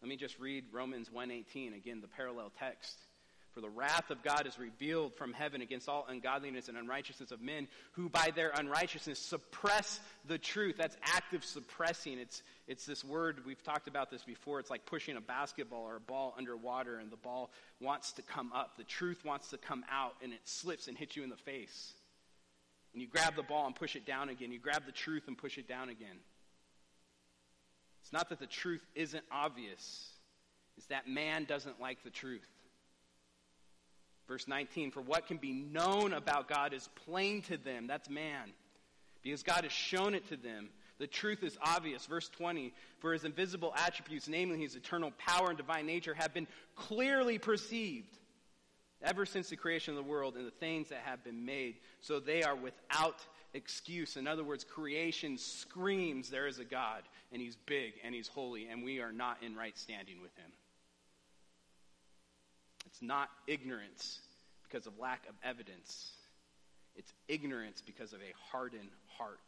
Let 0.00 0.08
me 0.08 0.16
just 0.16 0.38
read 0.38 0.64
Romans 0.72 1.08
1:18 1.08 1.76
again 1.76 2.00
the 2.00 2.08
parallel 2.08 2.52
text. 2.58 2.98
For 3.54 3.60
the 3.60 3.70
wrath 3.70 4.10
of 4.10 4.20
God 4.24 4.48
is 4.48 4.58
revealed 4.58 5.14
from 5.14 5.32
heaven 5.32 5.62
against 5.62 5.88
all 5.88 6.04
ungodliness 6.08 6.68
and 6.68 6.76
unrighteousness 6.76 7.30
of 7.30 7.40
men 7.40 7.68
who 7.92 8.08
by 8.08 8.32
their 8.34 8.50
unrighteousness 8.50 9.16
suppress 9.16 10.00
the 10.26 10.38
truth. 10.38 10.74
That's 10.76 10.96
active 11.04 11.44
suppressing. 11.44 12.18
It's, 12.18 12.42
it's 12.66 12.84
this 12.84 13.04
word, 13.04 13.46
we've 13.46 13.62
talked 13.62 13.86
about 13.86 14.10
this 14.10 14.24
before. 14.24 14.58
It's 14.58 14.70
like 14.70 14.86
pushing 14.86 15.16
a 15.16 15.20
basketball 15.20 15.84
or 15.84 15.96
a 15.96 16.00
ball 16.00 16.34
underwater 16.36 16.98
and 16.98 17.12
the 17.12 17.16
ball 17.16 17.52
wants 17.80 18.10
to 18.14 18.22
come 18.22 18.52
up. 18.52 18.76
The 18.76 18.82
truth 18.82 19.24
wants 19.24 19.50
to 19.50 19.56
come 19.56 19.84
out 19.88 20.16
and 20.20 20.32
it 20.32 20.40
slips 20.42 20.88
and 20.88 20.98
hits 20.98 21.14
you 21.14 21.22
in 21.22 21.30
the 21.30 21.36
face. 21.36 21.92
And 22.92 23.00
you 23.00 23.06
grab 23.06 23.36
the 23.36 23.44
ball 23.44 23.66
and 23.66 23.74
push 23.74 23.94
it 23.94 24.04
down 24.04 24.30
again. 24.30 24.50
You 24.50 24.58
grab 24.58 24.84
the 24.84 24.92
truth 24.92 25.28
and 25.28 25.38
push 25.38 25.58
it 25.58 25.68
down 25.68 25.90
again. 25.90 26.16
It's 28.02 28.12
not 28.12 28.30
that 28.30 28.40
the 28.40 28.46
truth 28.46 28.84
isn't 28.96 29.24
obvious, 29.30 30.10
it's 30.76 30.86
that 30.86 31.08
man 31.08 31.44
doesn't 31.44 31.80
like 31.80 32.02
the 32.02 32.10
truth. 32.10 32.46
Verse 34.26 34.48
19, 34.48 34.90
for 34.90 35.02
what 35.02 35.26
can 35.26 35.36
be 35.36 35.52
known 35.52 36.12
about 36.14 36.48
God 36.48 36.72
is 36.72 36.88
plain 37.04 37.42
to 37.42 37.56
them. 37.56 37.86
That's 37.86 38.08
man. 38.08 38.52
Because 39.22 39.42
God 39.42 39.64
has 39.64 39.72
shown 39.72 40.14
it 40.14 40.28
to 40.28 40.36
them. 40.36 40.70
The 40.98 41.06
truth 41.06 41.42
is 41.42 41.58
obvious. 41.60 42.06
Verse 42.06 42.28
20, 42.28 42.72
for 43.00 43.12
his 43.12 43.24
invisible 43.24 43.74
attributes, 43.76 44.28
namely 44.28 44.58
his 44.58 44.76
eternal 44.76 45.12
power 45.18 45.48
and 45.48 45.58
divine 45.58 45.86
nature, 45.86 46.14
have 46.14 46.32
been 46.32 46.46
clearly 46.76 47.38
perceived 47.38 48.16
ever 49.02 49.26
since 49.26 49.48
the 49.48 49.56
creation 49.56 49.96
of 49.96 50.02
the 50.02 50.08
world 50.08 50.36
and 50.36 50.46
the 50.46 50.52
things 50.52 50.88
that 50.88 51.00
have 51.04 51.22
been 51.24 51.44
made. 51.44 51.76
So 52.00 52.20
they 52.20 52.42
are 52.42 52.56
without 52.56 53.16
excuse. 53.52 54.16
In 54.16 54.26
other 54.26 54.44
words, 54.44 54.64
creation 54.64 55.36
screams 55.36 56.30
there 56.30 56.46
is 56.46 56.58
a 56.58 56.64
God, 56.64 57.02
and 57.32 57.42
he's 57.42 57.56
big 57.66 57.94
and 58.04 58.14
he's 58.14 58.28
holy, 58.28 58.68
and 58.68 58.82
we 58.82 59.00
are 59.00 59.12
not 59.12 59.42
in 59.42 59.54
right 59.54 59.76
standing 59.76 60.22
with 60.22 60.34
him. 60.36 60.50
Not 63.06 63.28
ignorance 63.46 64.20
because 64.62 64.86
of 64.86 64.98
lack 64.98 65.28
of 65.28 65.34
evidence. 65.44 66.10
It's 66.96 67.12
ignorance 67.28 67.82
because 67.84 68.12
of 68.12 68.20
a 68.20 68.32
hardened 68.50 68.90
heart. 69.18 69.38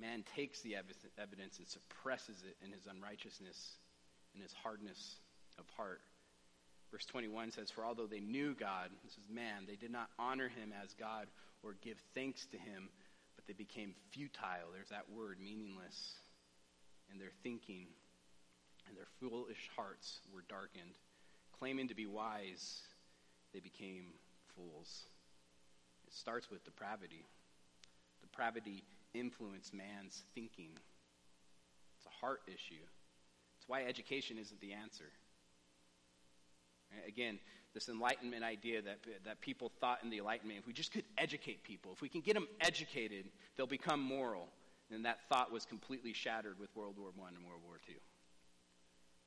Man 0.00 0.24
takes 0.36 0.60
the 0.60 0.76
evidence 0.76 1.58
and 1.58 1.66
suppresses 1.66 2.36
it 2.46 2.56
in 2.64 2.72
his 2.72 2.86
unrighteousness 2.86 3.72
and 4.34 4.42
his 4.42 4.52
hardness 4.62 5.16
of 5.58 5.64
heart. 5.76 6.00
Verse 6.90 7.04
21 7.06 7.52
says, 7.52 7.70
For 7.70 7.84
although 7.84 8.06
they 8.06 8.20
knew 8.20 8.54
God, 8.54 8.90
this 9.04 9.12
is 9.12 9.28
man, 9.30 9.64
they 9.66 9.76
did 9.76 9.90
not 9.90 10.08
honor 10.18 10.48
him 10.48 10.72
as 10.82 10.94
God 10.94 11.26
or 11.62 11.74
give 11.82 11.98
thanks 12.14 12.46
to 12.52 12.58
him, 12.58 12.88
but 13.36 13.46
they 13.46 13.52
became 13.52 13.94
futile. 14.10 14.72
There's 14.72 14.90
that 14.90 15.10
word, 15.10 15.38
meaningless. 15.42 16.14
And 17.10 17.20
their 17.20 17.32
thinking 17.42 17.86
and 18.86 18.96
their 18.96 19.08
foolish 19.20 19.68
hearts 19.76 20.20
were 20.32 20.44
darkened. 20.48 20.96
Claiming 21.58 21.88
to 21.88 21.94
be 21.94 22.06
wise, 22.06 22.82
they 23.52 23.60
became 23.60 24.04
fools. 24.54 25.04
It 26.06 26.12
starts 26.12 26.50
with 26.50 26.64
depravity. 26.64 27.24
Depravity 28.22 28.84
influenced 29.14 29.74
man's 29.74 30.22
thinking. 30.34 30.70
It's 31.96 32.06
a 32.06 32.24
heart 32.24 32.40
issue. 32.46 32.82
It's 33.58 33.68
why 33.68 33.84
education 33.84 34.38
isn't 34.38 34.60
the 34.60 34.72
answer. 34.72 35.10
Again, 37.06 37.38
this 37.74 37.88
enlightenment 37.88 38.44
idea 38.44 38.80
that, 38.82 38.98
that 39.24 39.40
people 39.40 39.70
thought 39.80 39.98
in 40.02 40.10
the 40.10 40.18
enlightenment, 40.18 40.60
if 40.60 40.66
we 40.66 40.72
just 40.72 40.92
could 40.92 41.04
educate 41.18 41.62
people, 41.62 41.92
if 41.92 42.00
we 42.00 42.08
can 42.08 42.20
get 42.20 42.34
them 42.34 42.48
educated, 42.60 43.26
they'll 43.56 43.66
become 43.66 44.00
moral. 44.00 44.48
And 44.90 45.04
that 45.04 45.18
thought 45.28 45.52
was 45.52 45.66
completely 45.66 46.14
shattered 46.14 46.58
with 46.58 46.74
World 46.74 46.94
War 46.98 47.10
I 47.22 47.28
and 47.28 47.44
World 47.46 47.60
War 47.66 47.76
II. 47.88 47.96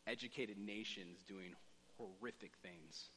Educated 0.08 0.58
nations 0.58 1.20
doing 1.28 1.54
horrific 2.02 2.52
things. 2.62 3.10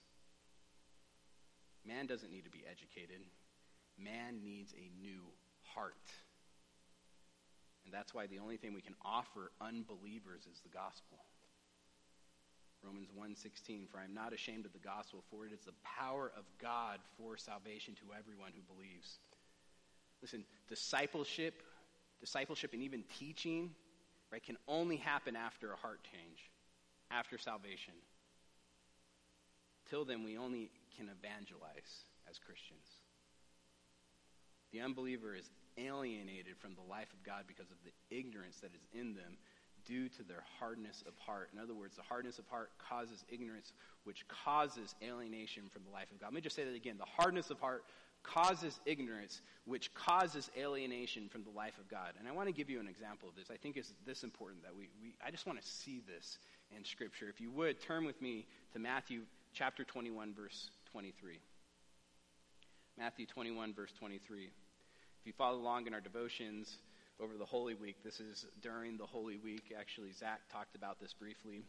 Man 1.86 2.06
doesn't 2.06 2.30
need 2.30 2.44
to 2.44 2.50
be 2.50 2.64
educated. 2.70 3.20
Man 3.98 4.42
needs 4.42 4.72
a 4.72 4.90
new 5.00 5.20
heart. 5.74 5.94
And 7.84 7.92
that's 7.92 8.14
why 8.14 8.26
the 8.26 8.38
only 8.38 8.56
thing 8.56 8.72
we 8.74 8.80
can 8.80 8.94
offer 9.04 9.52
unbelievers 9.60 10.46
is 10.50 10.60
the 10.60 10.70
gospel. 10.70 11.18
Romans 12.82 13.10
1:16 13.12 13.86
for 13.88 13.98
I 13.98 14.04
am 14.04 14.14
not 14.14 14.32
ashamed 14.32 14.66
of 14.66 14.72
the 14.72 14.78
gospel 14.78 15.24
for 15.30 15.46
it 15.46 15.52
is 15.52 15.64
the 15.64 15.72
power 15.82 16.32
of 16.36 16.44
God 16.58 17.00
for 17.16 17.36
salvation 17.36 17.94
to 17.96 18.12
everyone 18.12 18.52
who 18.52 18.62
believes. 18.74 19.18
Listen, 20.20 20.44
discipleship, 20.68 21.62
discipleship 22.20 22.72
and 22.72 22.82
even 22.82 23.04
teaching, 23.18 23.74
right, 24.30 24.42
can 24.42 24.56
only 24.68 24.96
happen 24.96 25.36
after 25.36 25.72
a 25.72 25.76
heart 25.76 26.00
change, 26.04 26.50
after 27.10 27.38
salvation. 27.38 27.94
Till 29.94 30.04
then 30.04 30.24
we 30.24 30.36
only 30.36 30.70
can 30.96 31.06
evangelize 31.06 32.02
as 32.28 32.36
Christians. 32.36 32.82
The 34.72 34.80
unbeliever 34.80 35.36
is 35.36 35.48
alienated 35.78 36.56
from 36.58 36.74
the 36.74 36.82
life 36.90 37.12
of 37.12 37.22
God 37.22 37.44
because 37.46 37.70
of 37.70 37.76
the 37.84 37.92
ignorance 38.10 38.56
that 38.58 38.74
is 38.74 38.82
in 38.92 39.14
them 39.14 39.38
due 39.86 40.08
to 40.08 40.24
their 40.24 40.42
hardness 40.58 41.04
of 41.06 41.16
heart. 41.18 41.50
In 41.52 41.60
other 41.60 41.74
words, 41.74 41.94
the 41.94 42.02
hardness 42.02 42.40
of 42.40 42.48
heart 42.48 42.72
causes 42.76 43.24
ignorance, 43.28 43.72
which 44.02 44.26
causes 44.26 44.96
alienation 45.00 45.68
from 45.70 45.84
the 45.84 45.92
life 45.92 46.10
of 46.10 46.18
God. 46.18 46.26
Let 46.26 46.34
me 46.34 46.40
just 46.40 46.56
say 46.56 46.64
that 46.64 46.74
again. 46.74 46.96
The 46.98 47.22
hardness 47.22 47.50
of 47.50 47.60
heart 47.60 47.84
causes 48.24 48.80
ignorance, 48.86 49.42
which 49.64 49.94
causes 49.94 50.50
alienation 50.58 51.28
from 51.28 51.44
the 51.44 51.50
life 51.50 51.78
of 51.78 51.86
God. 51.86 52.14
And 52.18 52.26
I 52.26 52.32
want 52.32 52.48
to 52.48 52.52
give 52.52 52.68
you 52.68 52.80
an 52.80 52.88
example 52.88 53.28
of 53.28 53.36
this. 53.36 53.46
I 53.48 53.58
think 53.58 53.76
it's 53.76 53.94
this 54.04 54.24
important 54.24 54.64
that 54.64 54.74
we, 54.74 54.88
we 55.00 55.14
I 55.24 55.30
just 55.30 55.46
want 55.46 55.62
to 55.62 55.64
see 55.64 56.02
this 56.04 56.38
in 56.76 56.84
Scripture. 56.84 57.28
If 57.28 57.40
you 57.40 57.52
would, 57.52 57.80
turn 57.80 58.04
with 58.04 58.20
me 58.20 58.46
to 58.72 58.80
Matthew 58.80 59.20
chapter 59.54 59.84
21, 59.84 60.34
verse 60.34 60.70
23. 60.90 61.38
Matthew 62.98 63.24
21, 63.24 63.72
verse 63.72 63.92
23. 63.98 64.44
If 64.44 65.26
you 65.26 65.32
follow 65.32 65.58
along 65.58 65.86
in 65.86 65.94
our 65.94 66.00
devotions 66.00 66.78
over 67.20 67.38
the 67.38 67.44
Holy 67.44 67.74
Week, 67.74 67.96
this 68.02 68.18
is 68.18 68.46
during 68.60 68.96
the 68.96 69.06
Holy 69.06 69.38
Week. 69.38 69.72
Actually, 69.78 70.10
Zach 70.12 70.40
talked 70.52 70.74
about 70.74 71.00
this 71.00 71.14
briefly. 71.14 71.62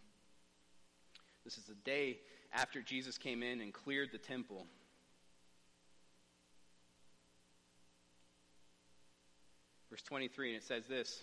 This 1.43 1.59
is 1.59 1.65
the 1.65 1.75
day 1.85 2.17
after 2.51 2.81
Jesus 2.81 3.19
came 3.19 3.43
in 3.43 3.61
and 3.61 3.71
cleared 3.71 4.09
the 4.11 4.17
temple. 4.17 4.65
Verse 9.91 10.01
23, 10.01 10.49
and 10.49 10.57
it 10.57 10.63
says 10.63 10.87
this 10.87 11.21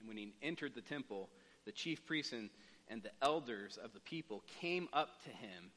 And 0.00 0.08
when 0.08 0.18
he 0.18 0.34
entered 0.42 0.74
the 0.74 0.82
temple, 0.82 1.30
the 1.64 1.72
chief 1.72 2.04
priests 2.04 2.34
and 2.34 2.50
and 2.88 3.02
the 3.02 3.10
elders 3.22 3.78
of 3.82 3.92
the 3.92 4.00
people 4.00 4.42
came 4.60 4.88
up 4.92 5.22
to 5.24 5.30
him 5.30 5.70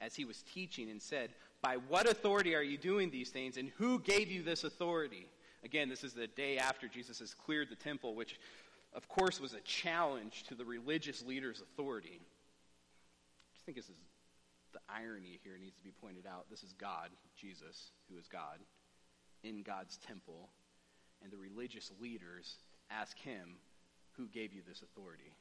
as 0.00 0.14
he 0.14 0.24
was 0.24 0.42
teaching 0.42 0.90
and 0.90 1.00
said, 1.00 1.30
By 1.62 1.76
what 1.88 2.08
authority 2.08 2.54
are 2.54 2.62
you 2.62 2.78
doing 2.78 3.10
these 3.10 3.30
things, 3.30 3.56
and 3.56 3.70
who 3.76 3.98
gave 4.00 4.30
you 4.30 4.42
this 4.42 4.64
authority? 4.64 5.26
Again, 5.64 5.88
this 5.88 6.04
is 6.04 6.12
the 6.12 6.26
day 6.26 6.58
after 6.58 6.88
Jesus 6.88 7.18
has 7.20 7.32
cleared 7.32 7.70
the 7.70 7.76
temple, 7.76 8.14
which, 8.14 8.38
of 8.92 9.08
course, 9.08 9.40
was 9.40 9.54
a 9.54 9.60
challenge 9.60 10.44
to 10.44 10.54
the 10.54 10.64
religious 10.64 11.24
leaders' 11.24 11.62
authority. 11.62 12.20
I 12.20 13.54
just 13.54 13.64
think 13.64 13.76
this 13.76 13.88
is 13.88 13.96
the 14.72 14.80
irony 14.88 15.40
here 15.42 15.56
needs 15.58 15.76
to 15.76 15.84
be 15.84 15.92
pointed 16.02 16.26
out. 16.26 16.46
This 16.50 16.62
is 16.62 16.72
God, 16.72 17.10
Jesus, 17.36 17.92
who 18.10 18.18
is 18.18 18.26
God, 18.28 18.58
in 19.42 19.62
God's 19.62 19.96
temple, 19.98 20.50
and 21.22 21.32
the 21.32 21.38
religious 21.38 21.90
leaders 22.00 22.56
ask 22.90 23.16
him, 23.18 23.56
Who 24.16 24.26
gave 24.26 24.52
you 24.52 24.60
this 24.66 24.82
authority? 24.82 25.32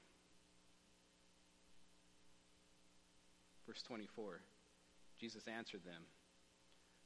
Verse 3.68 3.82
24 3.84 4.42
Jesus 5.20 5.44
answered 5.48 5.86
them, 5.86 6.02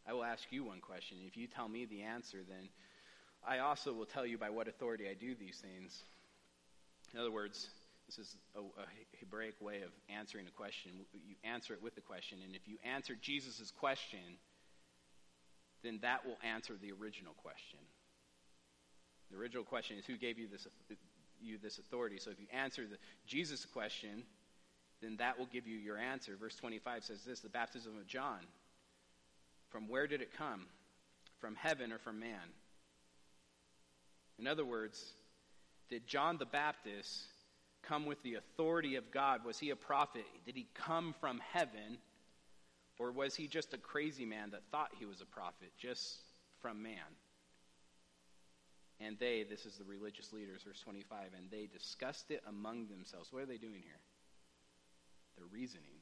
I 0.07 0.13
will 0.13 0.23
ask 0.23 0.43
you 0.49 0.63
one 0.63 0.79
question. 0.79 1.17
If 1.27 1.35
you 1.35 1.47
tell 1.47 1.67
me 1.67 1.85
the 1.85 2.01
answer, 2.01 2.39
then 2.47 2.69
I 3.45 3.59
also 3.59 3.93
will 3.93 4.05
tell 4.05 4.25
you 4.25 4.37
by 4.37 4.49
what 4.49 4.67
authority 4.67 5.05
I 5.09 5.13
do 5.13 5.35
these 5.35 5.61
things. 5.61 6.03
In 7.13 7.19
other 7.19 7.31
words, 7.31 7.69
this 8.07 8.17
is 8.17 8.37
a, 8.55 8.59
a 8.59 8.85
Hebraic 9.19 9.55
way 9.61 9.81
of 9.81 9.91
answering 10.09 10.47
a 10.47 10.51
question. 10.51 10.91
You 11.13 11.35
answer 11.43 11.73
it 11.73 11.83
with 11.83 11.95
the 11.95 12.01
question, 12.01 12.39
and 12.43 12.55
if 12.55 12.67
you 12.67 12.77
answer 12.83 13.15
Jesus' 13.21 13.71
question, 13.77 14.39
then 15.83 15.99
that 16.01 16.25
will 16.25 16.37
answer 16.43 16.73
the 16.81 16.91
original 16.91 17.33
question. 17.33 17.79
The 19.29 19.37
original 19.37 19.63
question 19.63 19.97
is 19.97 20.05
who 20.05 20.17
gave 20.17 20.39
you 20.39 20.47
this, 20.47 20.67
you 21.41 21.57
this 21.61 21.79
authority? 21.79 22.17
So 22.17 22.31
if 22.31 22.39
you 22.39 22.47
answer 22.53 22.83
the 22.89 22.97
Jesus 23.25 23.65
question, 23.65 24.23
then 25.01 25.17
that 25.17 25.37
will 25.37 25.45
give 25.45 25.67
you 25.67 25.77
your 25.77 25.97
answer. 25.97 26.35
Verse 26.39 26.55
25 26.55 27.03
says 27.03 27.23
this 27.23 27.39
the 27.39 27.49
baptism 27.49 27.97
of 27.97 28.07
John. 28.07 28.39
From 29.69 29.87
where 29.87 30.07
did 30.07 30.21
it 30.21 30.35
come? 30.37 30.65
From 31.39 31.55
heaven 31.55 31.91
or 31.91 31.99
from 31.99 32.19
man? 32.19 32.39
In 34.39 34.47
other 34.47 34.65
words, 34.65 35.13
did 35.89 36.07
John 36.07 36.37
the 36.37 36.45
Baptist 36.45 37.25
come 37.83 38.05
with 38.05 38.21
the 38.23 38.35
authority 38.35 38.95
of 38.95 39.11
God? 39.11 39.45
Was 39.45 39.59
he 39.59 39.69
a 39.69 39.75
prophet? 39.75 40.25
Did 40.45 40.55
he 40.55 40.67
come 40.73 41.13
from 41.19 41.41
heaven? 41.53 41.97
Or 42.99 43.11
was 43.11 43.35
he 43.35 43.47
just 43.47 43.73
a 43.73 43.77
crazy 43.77 44.25
man 44.25 44.51
that 44.51 44.63
thought 44.71 44.91
he 44.97 45.05
was 45.05 45.21
a 45.21 45.25
prophet 45.25 45.71
just 45.77 46.17
from 46.61 46.81
man? 46.81 47.15
And 48.99 49.17
they, 49.19 49.45
this 49.47 49.65
is 49.65 49.77
the 49.77 49.83
religious 49.83 50.33
leaders, 50.33 50.63
verse 50.63 50.79
25, 50.81 51.19
and 51.37 51.51
they 51.51 51.67
discussed 51.71 52.31
it 52.31 52.41
among 52.47 52.87
themselves. 52.87 53.31
What 53.31 53.43
are 53.43 53.45
they 53.45 53.57
doing 53.57 53.83
here? 53.83 53.99
They're 55.37 55.47
reasoning, 55.51 56.01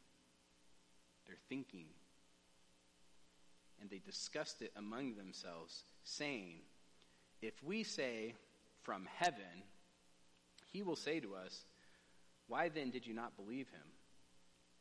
they're 1.28 1.36
thinking. 1.50 1.88
And 3.82 3.90
they 3.90 4.00
discussed 4.00 4.62
it 4.62 4.72
among 4.78 5.16
themselves, 5.16 5.84
saying, 6.04 6.60
If 7.42 7.62
we 7.62 7.84
say 7.84 8.34
from 8.84 9.06
heaven, 9.18 9.64
he 10.72 10.82
will 10.82 10.96
say 10.96 11.20
to 11.20 11.36
us, 11.36 11.66
Why 12.48 12.70
then 12.70 12.90
did 12.90 13.06
you 13.06 13.14
not 13.14 13.36
believe 13.36 13.68
him? 13.70 13.88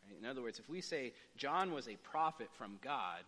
Right? 0.07 0.19
In 0.19 0.27
other 0.27 0.43
words, 0.43 0.61
if 0.61 0.69
we 0.69 0.81
say 0.81 1.13
John 1.37 1.73
was 1.73 1.89
a 1.89 1.97
prophet 1.97 2.49
from 2.53 2.79
God, 2.83 3.25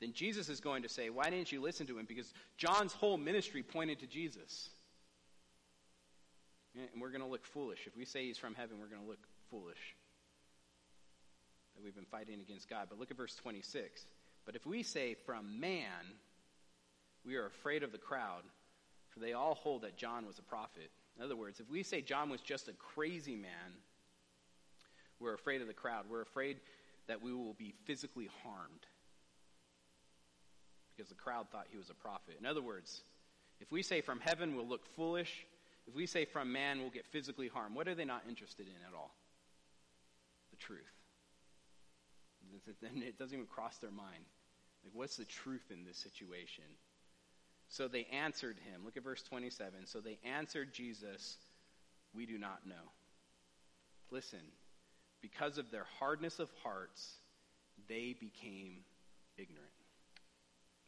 then 0.00 0.12
Jesus 0.12 0.48
is 0.48 0.60
going 0.60 0.82
to 0.82 0.88
say, 0.88 1.10
Why 1.10 1.30
didn't 1.30 1.52
you 1.52 1.60
listen 1.60 1.86
to 1.88 1.98
him? 1.98 2.06
Because 2.06 2.32
John's 2.56 2.92
whole 2.92 3.18
ministry 3.18 3.62
pointed 3.62 3.98
to 4.00 4.06
Jesus. 4.06 4.70
And 6.74 7.00
we're 7.00 7.10
going 7.10 7.22
to 7.22 7.26
look 7.26 7.46
foolish. 7.46 7.86
If 7.86 7.96
we 7.96 8.04
say 8.04 8.26
he's 8.26 8.38
from 8.38 8.54
heaven, 8.54 8.78
we're 8.78 8.88
going 8.88 9.02
to 9.02 9.08
look 9.08 9.26
foolish. 9.50 9.96
That 11.76 11.84
we've 11.84 11.94
been 11.94 12.04
fighting 12.04 12.40
against 12.40 12.68
God. 12.68 12.86
But 12.88 12.98
look 12.98 13.10
at 13.10 13.16
verse 13.16 13.34
26. 13.36 14.06
But 14.44 14.56
if 14.56 14.64
we 14.66 14.82
say 14.82 15.14
from 15.14 15.60
man, 15.60 16.16
we 17.24 17.36
are 17.36 17.46
afraid 17.46 17.82
of 17.82 17.92
the 17.92 17.98
crowd, 17.98 18.42
for 19.10 19.20
they 19.20 19.32
all 19.32 19.54
hold 19.54 19.82
that 19.82 19.96
John 19.96 20.26
was 20.26 20.38
a 20.38 20.42
prophet. 20.42 20.90
In 21.18 21.24
other 21.24 21.36
words, 21.36 21.60
if 21.60 21.68
we 21.70 21.82
say 21.82 22.00
John 22.00 22.30
was 22.30 22.40
just 22.40 22.68
a 22.68 22.72
crazy 22.72 23.36
man, 23.36 23.74
we're 25.18 25.34
afraid 25.34 25.60
of 25.60 25.66
the 25.66 25.74
crowd. 25.74 26.04
We're 26.10 26.22
afraid 26.22 26.58
that 27.08 27.22
we 27.22 27.32
will 27.32 27.54
be 27.54 27.74
physically 27.84 28.28
harmed 28.42 28.86
because 30.94 31.08
the 31.08 31.14
crowd 31.14 31.48
thought 31.50 31.66
he 31.70 31.78
was 31.78 31.90
a 31.90 31.94
prophet. 31.94 32.36
In 32.38 32.46
other 32.46 32.62
words, 32.62 33.02
if 33.60 33.70
we 33.70 33.82
say 33.82 34.00
from 34.00 34.20
heaven, 34.20 34.54
we'll 34.56 34.66
look 34.66 34.86
foolish. 34.94 35.46
If 35.86 35.94
we 35.94 36.06
say 36.06 36.24
from 36.24 36.52
man, 36.52 36.80
we'll 36.80 36.90
get 36.90 37.06
physically 37.06 37.48
harmed. 37.48 37.76
What 37.76 37.88
are 37.88 37.94
they 37.94 38.04
not 38.04 38.22
interested 38.28 38.66
in 38.66 38.74
at 38.86 38.94
all? 38.94 39.14
The 40.50 40.56
truth. 40.56 40.95
Then 42.82 43.02
it 43.02 43.18
doesn't 43.18 43.34
even 43.34 43.46
cross 43.46 43.76
their 43.78 43.90
mind. 43.90 44.24
Like, 44.84 44.92
what's 44.94 45.16
the 45.16 45.24
truth 45.24 45.64
in 45.70 45.84
this 45.84 45.98
situation? 45.98 46.64
So 47.68 47.88
they 47.88 48.06
answered 48.12 48.56
him. 48.70 48.82
Look 48.84 48.96
at 48.96 49.02
verse 49.02 49.22
27. 49.22 49.86
So 49.86 50.00
they 50.00 50.18
answered 50.24 50.72
Jesus, 50.72 51.36
We 52.14 52.26
do 52.26 52.38
not 52.38 52.66
know. 52.66 52.74
Listen, 54.10 54.40
because 55.20 55.58
of 55.58 55.70
their 55.70 55.86
hardness 55.98 56.38
of 56.38 56.48
hearts, 56.62 57.14
they 57.88 58.14
became 58.18 58.84
ignorant 59.36 59.70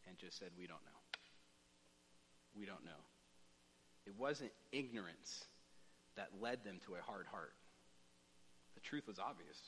and 0.06 0.16
just 0.18 0.38
said, 0.38 0.50
We 0.58 0.66
don't 0.66 0.82
know. 0.84 0.98
We 2.56 2.66
don't 2.66 2.84
know. 2.84 3.02
It 4.06 4.14
wasn't 4.16 4.52
ignorance 4.72 5.44
that 6.16 6.28
led 6.40 6.64
them 6.64 6.80
to 6.86 6.94
a 6.94 7.02
hard 7.02 7.26
heart. 7.26 7.52
The 8.74 8.80
truth 8.80 9.06
was 9.06 9.18
obvious. 9.18 9.60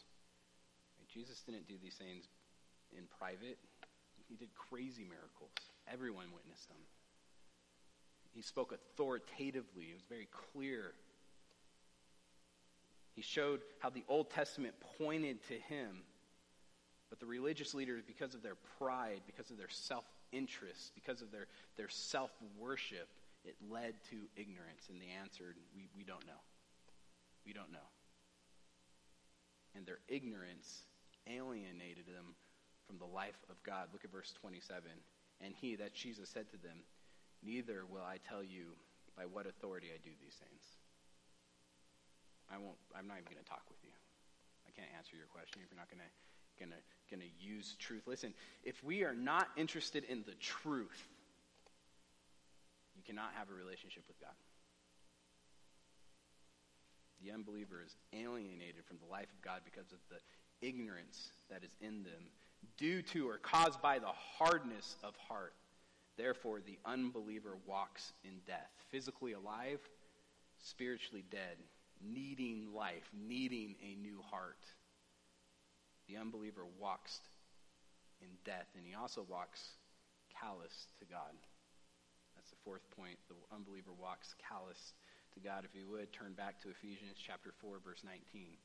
Jesus 1.13 1.43
didn't 1.43 1.69
do 1.69 1.75
these 1.83 1.95
things 1.95 2.29
in 2.97 3.05
private, 3.19 3.59
he 4.29 4.37
did 4.37 4.49
crazy 4.55 5.05
miracles. 5.05 5.51
Everyone 5.93 6.27
witnessed 6.35 6.69
them. 6.69 6.79
He 8.33 8.43
spoke 8.43 8.73
authoritatively, 8.73 9.87
it 9.91 9.95
was 9.95 10.05
very 10.09 10.29
clear. 10.53 10.93
He 13.15 13.23
showed 13.23 13.61
how 13.81 13.91
the 13.91 14.05
Old 14.09 14.31
Testament 14.31 14.75
pointed 14.99 15.43
to 15.49 15.55
him. 15.55 16.03
But 17.11 17.19
the 17.19 17.27
religious 17.27 17.75
leaders, 17.75 18.05
because 18.07 18.37
of 18.37 18.43
their 18.43 18.55
pride, 18.79 19.23
because 19.27 19.51
of 19.51 19.59
their 19.59 19.69
self 19.69 20.05
interest, 20.31 20.93
because 20.95 21.23
of 21.23 21.33
their, 21.33 21.47
their 21.77 21.89
self 21.89 22.31
worship, 22.57 23.09
it 23.45 23.57
led 23.69 23.95
to 24.11 24.17
ignorance. 24.37 24.89
And 24.89 25.01
they 25.01 25.11
answered, 25.21 25.57
we, 25.75 25.89
we 25.97 26.05
don't 26.05 26.25
know. 26.25 26.41
We 27.45 27.53
don't 27.53 27.73
know. 27.73 27.79
And 29.75 29.85
their 29.85 29.99
ignorance 30.09 30.83
alienated 31.31 32.07
them 32.07 32.35
from 32.87 32.99
the 32.99 33.07
life 33.07 33.39
of 33.49 33.63
God. 33.63 33.89
Look 33.93 34.05
at 34.05 34.11
verse 34.11 34.35
27. 34.43 34.83
And 35.41 35.55
he, 35.55 35.77
that 35.77 35.95
Jesus, 35.95 36.29
said 36.29 36.51
to 36.51 36.59
them, 36.59 36.83
Neither 37.43 37.87
will 37.89 38.05
I 38.05 38.19
tell 38.29 38.45
you 38.45 38.77
by 39.17 39.25
what 39.25 39.47
authority 39.47 39.89
I 39.95 39.99
do 40.03 40.11
these 40.21 40.37
things. 40.37 40.61
I 42.53 42.59
won't, 42.59 42.77
I'm 42.93 43.07
not 43.07 43.17
even 43.23 43.31
going 43.33 43.41
to 43.41 43.49
talk 43.49 43.65
with 43.71 43.81
you. 43.87 43.95
I 44.67 44.75
can't 44.75 44.91
answer 44.99 45.17
your 45.17 45.31
question 45.31 45.63
if 45.63 45.71
you're 45.71 45.79
not 45.79 45.89
going 45.89 46.03
to 46.03 46.13
going 46.59 46.77
to 46.77 46.83
going 47.09 47.25
to 47.25 47.33
use 47.41 47.75
truth. 47.81 48.05
Listen, 48.07 48.35
if 48.63 48.85
we 48.85 49.03
are 49.03 49.15
not 49.15 49.49
interested 49.57 50.05
in 50.05 50.23
the 50.29 50.37
truth, 50.39 51.09
you 52.95 53.03
cannot 53.03 53.33
have 53.35 53.49
a 53.49 53.57
relationship 53.57 54.05
with 54.07 54.21
God. 54.21 54.37
The 57.25 57.33
unbeliever 57.33 57.81
is 57.85 57.97
alienated 58.13 58.85
from 58.85 58.99
the 59.01 59.09
life 59.11 59.29
of 59.33 59.41
God 59.41 59.61
because 59.65 59.93
of 59.93 59.99
the 60.09 60.21
ignorance 60.61 61.31
that 61.51 61.65
is 61.65 61.75
in 61.81 62.03
them, 62.03 62.29
due 62.77 63.03
to 63.03 63.29
or 63.29 63.39
caused 63.39 63.81
by 63.83 63.99
the 63.99 64.13
hardness 64.39 64.97
of 65.03 65.15
heart. 65.17 65.55
Therefore, 66.17 66.61
the 66.61 66.79
unbeliever 66.85 67.57
walks 67.67 68.13
in 68.25 68.41
death, 68.47 68.71
physically 68.91 69.33
alive, 69.33 69.81
spiritually 70.63 71.25
dead, 71.31 71.57
needing 72.03 72.73
life, 72.75 73.09
needing 73.13 73.77
a 73.83 73.95
new 74.01 74.21
heart. 74.31 74.65
The 76.09 76.17
unbeliever 76.17 76.65
walks 76.79 77.21
in 78.21 78.29
death, 78.45 78.67
and 78.77 78.85
he 78.85 78.95
also 78.95 79.25
walks 79.29 79.61
callous 80.41 80.89
to 80.99 81.05
God. 81.05 81.33
That's 82.37 82.51
the 82.51 82.61
fourth 82.65 82.85
point. 82.97 83.17
The 83.29 83.37
unbeliever 83.55 83.93
walks 83.93 84.35
callous 84.37 84.93
to 85.35 85.41
God. 85.41 85.65
If 85.65 85.75
you 85.75 85.87
would, 85.89 86.13
turn 86.13 86.33
back 86.33 86.61
to 86.63 86.71
Ephesians 86.71 87.17
chapter 87.17 87.53
4, 87.61 87.79
verse 87.85 88.03
19. 88.05 88.57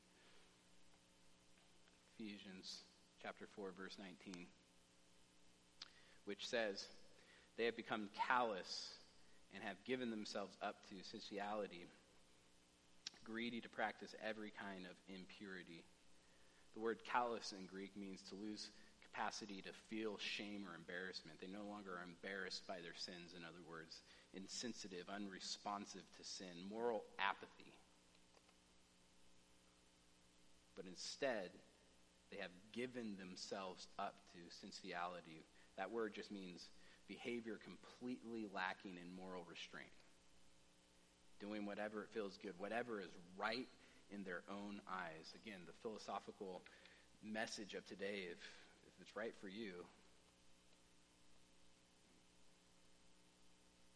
Ephesians 2.18 2.84
chapter 3.22 3.46
4, 3.56 3.72
verse 3.76 3.96
19, 3.98 4.46
which 6.24 6.48
says, 6.48 6.86
They 7.58 7.64
have 7.66 7.76
become 7.76 8.08
callous 8.26 8.94
and 9.54 9.62
have 9.62 9.76
given 9.84 10.10
themselves 10.10 10.56
up 10.62 10.76
to 10.88 10.94
sensuality, 11.02 11.84
greedy 13.24 13.60
to 13.60 13.68
practice 13.68 14.14
every 14.26 14.50
kind 14.50 14.86
of 14.86 14.96
impurity. 15.14 15.84
The 16.74 16.80
word 16.80 17.00
callous 17.04 17.52
in 17.52 17.66
Greek 17.66 17.96
means 17.96 18.22
to 18.30 18.34
lose 18.34 18.70
capacity 19.12 19.60
to 19.62 19.72
feel 19.90 20.16
shame 20.16 20.64
or 20.66 20.74
embarrassment. 20.74 21.40
They 21.40 21.48
no 21.52 21.68
longer 21.68 22.00
are 22.00 22.08
embarrassed 22.08 22.66
by 22.66 22.80
their 22.80 22.96
sins, 22.96 23.34
in 23.36 23.44
other 23.44 23.64
words, 23.68 24.00
insensitive, 24.32 25.04
unresponsive 25.12 26.04
to 26.16 26.24
sin, 26.24 26.64
moral 26.70 27.04
apathy. 27.18 27.76
But 30.76 30.86
instead, 30.86 31.50
They 32.30 32.38
have 32.38 32.50
given 32.72 33.16
themselves 33.18 33.86
up 33.98 34.14
to 34.34 34.40
sensuality. 34.60 35.44
That 35.76 35.90
word 35.90 36.14
just 36.14 36.32
means 36.32 36.68
behavior 37.08 37.58
completely 37.62 38.46
lacking 38.52 38.98
in 38.98 39.14
moral 39.14 39.44
restraint. 39.48 39.94
Doing 41.38 41.66
whatever 41.66 42.02
it 42.02 42.10
feels 42.14 42.38
good, 42.42 42.54
whatever 42.58 43.00
is 43.00 43.12
right 43.36 43.68
in 44.10 44.24
their 44.24 44.42
own 44.50 44.80
eyes. 44.88 45.26
Again, 45.34 45.60
the 45.66 45.76
philosophical 45.82 46.62
message 47.22 47.74
of 47.74 47.86
today, 47.86 48.30
if, 48.30 48.38
if 48.86 48.94
it's 49.00 49.14
right 49.14 49.34
for 49.40 49.48
you, 49.48 49.84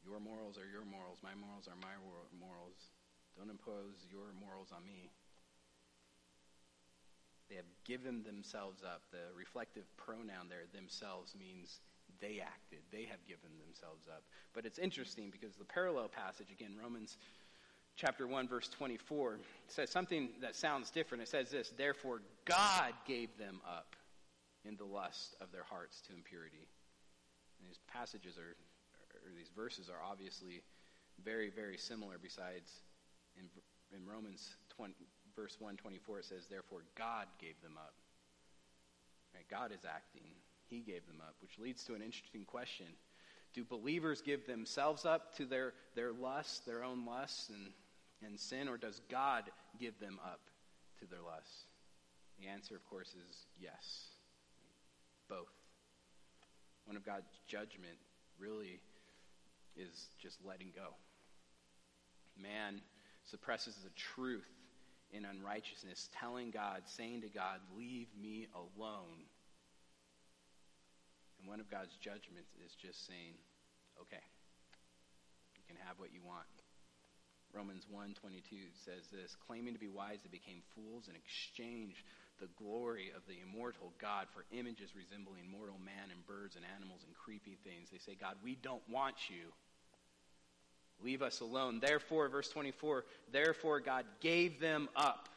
your 0.04 0.20
morals 0.20 0.58
are 0.58 0.66
your 0.66 0.84
morals, 0.84 1.18
my 1.22 1.34
morals 1.34 1.66
are 1.66 1.78
my 1.80 1.94
morals. 2.34 2.90
Don't 3.38 3.50
impose 3.50 3.94
your 4.10 4.34
morals 4.38 4.68
on 4.74 4.84
me. 4.84 5.08
They 7.50 7.56
have 7.56 7.66
given 7.84 8.22
themselves 8.22 8.82
up. 8.84 9.02
The 9.10 9.36
reflective 9.36 9.84
pronoun 9.96 10.48
there, 10.48 10.70
themselves, 10.72 11.34
means 11.38 11.80
they 12.20 12.40
acted. 12.40 12.78
They 12.92 13.04
have 13.10 13.26
given 13.26 13.50
themselves 13.66 14.06
up. 14.08 14.22
But 14.54 14.64
it's 14.64 14.78
interesting 14.78 15.30
because 15.30 15.56
the 15.56 15.64
parallel 15.64 16.08
passage, 16.08 16.52
again, 16.52 16.76
Romans 16.80 17.18
chapter 17.96 18.26
1, 18.26 18.46
verse 18.46 18.68
24, 18.68 19.38
says 19.66 19.90
something 19.90 20.30
that 20.40 20.54
sounds 20.54 20.90
different. 20.90 21.22
It 21.22 21.28
says 21.28 21.50
this 21.50 21.70
Therefore, 21.76 22.22
God 22.44 22.94
gave 23.06 23.36
them 23.36 23.60
up 23.66 23.96
in 24.64 24.76
the 24.76 24.84
lust 24.84 25.34
of 25.40 25.50
their 25.50 25.64
hearts 25.64 26.00
to 26.02 26.14
impurity. 26.14 26.68
And 27.58 27.68
these 27.68 27.80
passages 27.92 28.38
are, 28.38 28.54
or 29.26 29.34
these 29.36 29.50
verses 29.56 29.90
are 29.90 30.00
obviously 30.08 30.62
very, 31.24 31.50
very 31.50 31.76
similar, 31.76 32.14
besides 32.22 32.70
in, 33.36 33.46
in 33.96 34.06
Romans 34.06 34.56
20, 34.76 34.94
verse 35.34 35.56
124, 35.58 36.18
it 36.20 36.24
says, 36.24 36.46
Therefore, 36.48 36.82
God 36.96 37.26
gave 37.40 37.60
them 37.62 37.76
up. 37.76 37.94
Right? 39.34 39.44
God 39.50 39.72
is 39.72 39.84
acting. 39.84 40.26
He 40.68 40.80
gave 40.80 41.06
them 41.06 41.20
up, 41.20 41.34
which 41.42 41.58
leads 41.58 41.84
to 41.84 41.94
an 41.94 42.02
interesting 42.02 42.44
question. 42.44 42.86
Do 43.52 43.64
believers 43.64 44.22
give 44.22 44.46
themselves 44.46 45.04
up 45.04 45.34
to 45.36 45.44
their, 45.44 45.74
their 45.96 46.12
lusts, 46.12 46.60
their 46.60 46.84
own 46.84 47.04
lusts 47.04 47.48
and, 47.48 47.72
and 48.24 48.38
sin, 48.38 48.68
or 48.68 48.76
does 48.76 49.00
God 49.10 49.50
give 49.78 49.98
them 49.98 50.20
up 50.24 50.40
to 51.00 51.06
their 51.06 51.22
lusts? 51.22 51.64
The 52.40 52.46
answer, 52.46 52.76
of 52.76 52.88
course, 52.88 53.08
is 53.08 53.46
yes. 53.60 54.06
Both. 55.28 55.52
One 56.84 56.96
of 56.96 57.04
God's 57.04 57.30
judgment 57.46 57.98
really 58.38 58.80
is 59.76 60.08
just 60.18 60.38
letting 60.44 60.72
go. 60.74 60.94
Man 62.40 62.80
suppresses 63.24 63.76
the 63.82 63.90
truth 63.90 64.48
in 65.12 65.24
unrighteousness, 65.24 66.08
telling 66.18 66.50
God, 66.50 66.82
saying 66.86 67.22
to 67.22 67.28
God, 67.28 67.60
Leave 67.76 68.08
me 68.20 68.48
alone. 68.54 69.26
And 71.40 71.48
one 71.48 71.60
of 71.60 71.70
God's 71.70 71.96
judgments 72.00 72.52
is 72.64 72.74
just 72.74 73.06
saying, 73.06 73.34
Okay, 74.00 74.24
you 75.56 75.62
can 75.66 75.76
have 75.86 75.98
what 75.98 76.12
you 76.12 76.20
want. 76.24 76.46
Romans 77.52 77.86
1:22 77.90 78.70
says 78.86 79.10
this, 79.10 79.34
claiming 79.46 79.74
to 79.74 79.80
be 79.80 79.88
wise 79.88 80.22
they 80.22 80.30
became 80.30 80.62
fools 80.74 81.08
and 81.08 81.16
exchanged 81.16 82.04
the 82.38 82.46
glory 82.56 83.10
of 83.14 83.26
the 83.26 83.42
immortal 83.42 83.92
God 84.00 84.26
for 84.32 84.46
images 84.50 84.94
resembling 84.94 85.50
mortal 85.50 85.78
man 85.82 86.10
and 86.10 86.24
birds 86.26 86.56
and 86.56 86.64
animals 86.64 87.02
and 87.04 87.14
creepy 87.14 87.58
things. 87.64 87.90
They 87.90 87.98
say, 87.98 88.14
God, 88.14 88.36
we 88.42 88.54
don't 88.54 88.82
want 88.88 89.28
you. 89.28 89.52
Leave 91.02 91.22
us 91.22 91.40
alone. 91.40 91.80
Therefore, 91.80 92.28
verse 92.28 92.48
24, 92.48 93.04
therefore 93.32 93.80
God 93.80 94.04
gave 94.20 94.60
them 94.60 94.88
up 94.94 95.28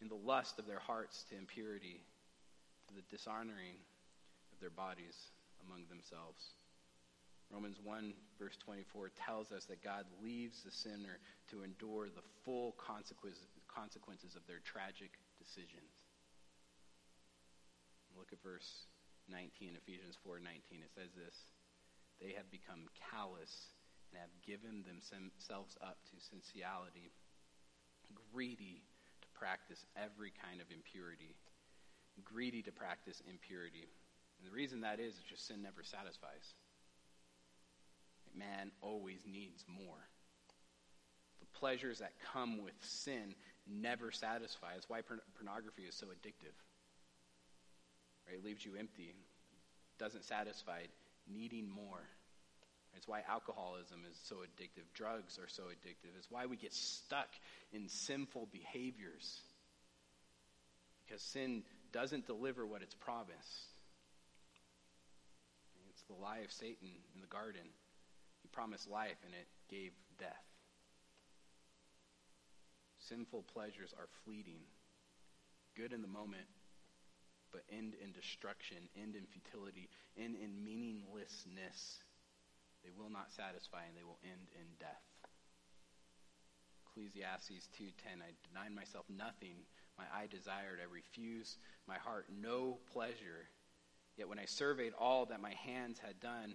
in 0.00 0.08
the 0.08 0.14
lust 0.14 0.58
of 0.58 0.66
their 0.66 0.80
hearts 0.80 1.24
to 1.30 1.38
impurity, 1.38 2.00
to 2.88 2.94
the 2.94 3.02
dishonoring 3.10 3.78
of 4.52 4.60
their 4.60 4.70
bodies 4.70 5.30
among 5.66 5.84
themselves. 5.88 6.54
Romans 7.52 7.76
1, 7.84 8.14
verse 8.38 8.56
24, 8.64 9.12
tells 9.14 9.52
us 9.52 9.66
that 9.66 9.84
God 9.84 10.04
leaves 10.22 10.62
the 10.64 10.72
sinner 10.72 11.20
to 11.50 11.62
endure 11.62 12.06
the 12.06 12.24
full 12.44 12.72
consequences 12.80 14.34
of 14.34 14.42
their 14.48 14.60
tragic 14.64 15.12
decisions. 15.38 16.08
Look 18.16 18.32
at 18.32 18.42
verse 18.42 18.88
19, 19.28 19.76
Ephesians 19.76 20.16
4 20.24 20.40
19. 20.40 20.80
It 20.80 20.90
says 20.94 21.12
this 21.12 21.36
They 22.20 22.32
have 22.36 22.50
become 22.50 22.88
callous 23.12 23.72
and 24.12 24.20
have 24.20 24.30
given 24.44 24.84
themselves 24.84 25.76
up 25.80 25.96
to 26.12 26.20
sensuality, 26.20 27.10
greedy 28.32 28.84
to 29.22 29.28
practice 29.32 29.86
every 29.96 30.32
kind 30.44 30.60
of 30.60 30.68
impurity, 30.70 31.34
greedy 32.22 32.62
to 32.62 32.72
practice 32.72 33.22
impurity. 33.28 33.88
And 34.38 34.50
the 34.50 34.54
reason 34.54 34.82
that 34.82 35.00
is, 35.00 35.14
is 35.14 35.24
just 35.28 35.46
sin 35.46 35.62
never 35.62 35.82
satisfies. 35.82 36.54
Man 38.36 38.70
always 38.80 39.20
needs 39.26 39.64
more. 39.68 40.08
The 41.40 41.58
pleasures 41.58 41.98
that 41.98 42.12
come 42.32 42.62
with 42.62 42.74
sin 42.80 43.34
never 43.66 44.10
satisfy. 44.10 44.72
That's 44.74 44.88
why 44.88 45.00
pornography 45.36 45.82
is 45.82 45.94
so 45.94 46.06
addictive. 46.06 46.56
Right? 48.26 48.36
It 48.36 48.44
leaves 48.44 48.64
you 48.64 48.72
empty, 48.78 49.14
doesn't 49.98 50.24
satisfy, 50.24 50.82
needing 51.32 51.68
more. 51.68 52.00
It's 52.96 53.08
why 53.08 53.22
alcoholism 53.28 54.00
is 54.10 54.16
so 54.24 54.36
addictive. 54.36 54.84
Drugs 54.94 55.38
are 55.38 55.48
so 55.48 55.64
addictive. 55.64 56.16
It's 56.18 56.30
why 56.30 56.46
we 56.46 56.56
get 56.56 56.72
stuck 56.72 57.28
in 57.72 57.88
sinful 57.88 58.48
behaviors. 58.52 59.40
Because 61.04 61.22
sin 61.22 61.62
doesn't 61.92 62.26
deliver 62.26 62.66
what 62.66 62.82
it's 62.82 62.94
promised. 62.94 63.72
It's 65.90 66.02
the 66.02 66.14
lie 66.14 66.38
of 66.38 66.52
Satan 66.52 66.88
in 67.14 67.20
the 67.20 67.26
garden. 67.26 67.62
He 68.42 68.48
promised 68.48 68.90
life 68.90 69.16
and 69.24 69.34
it 69.34 69.46
gave 69.70 69.92
death. 70.18 70.44
Sinful 73.08 73.44
pleasures 73.52 73.92
are 73.98 74.08
fleeting, 74.24 74.62
good 75.76 75.92
in 75.92 76.02
the 76.02 76.08
moment, 76.08 76.46
but 77.52 77.62
end 77.70 77.94
in 78.02 78.12
destruction, 78.12 78.78
end 78.96 79.16
in 79.16 79.26
futility, 79.26 79.88
end 80.16 80.36
in 80.36 80.64
meaninglessness. 80.64 81.98
They 82.82 82.90
will 82.96 83.10
not 83.10 83.32
satisfy 83.32 83.84
and 83.86 83.96
they 83.96 84.02
will 84.02 84.18
end 84.24 84.48
in 84.54 84.66
death. 84.78 85.02
Ecclesiastes 86.86 87.68
2:10 87.72 88.22
I 88.22 88.32
denied 88.48 88.72
myself 88.72 89.08
nothing. 89.08 89.64
My 89.96 90.04
eye 90.12 90.26
desired 90.26 90.80
I 90.80 90.84
refused. 90.84 91.58
My 91.86 91.96
heart 91.96 92.26
no 92.30 92.78
pleasure. 92.92 93.48
Yet 94.16 94.28
when 94.28 94.38
I 94.38 94.44
surveyed 94.44 94.92
all 94.98 95.26
that 95.26 95.40
my 95.40 95.54
hands 95.54 95.98
had 95.98 96.20
done 96.20 96.54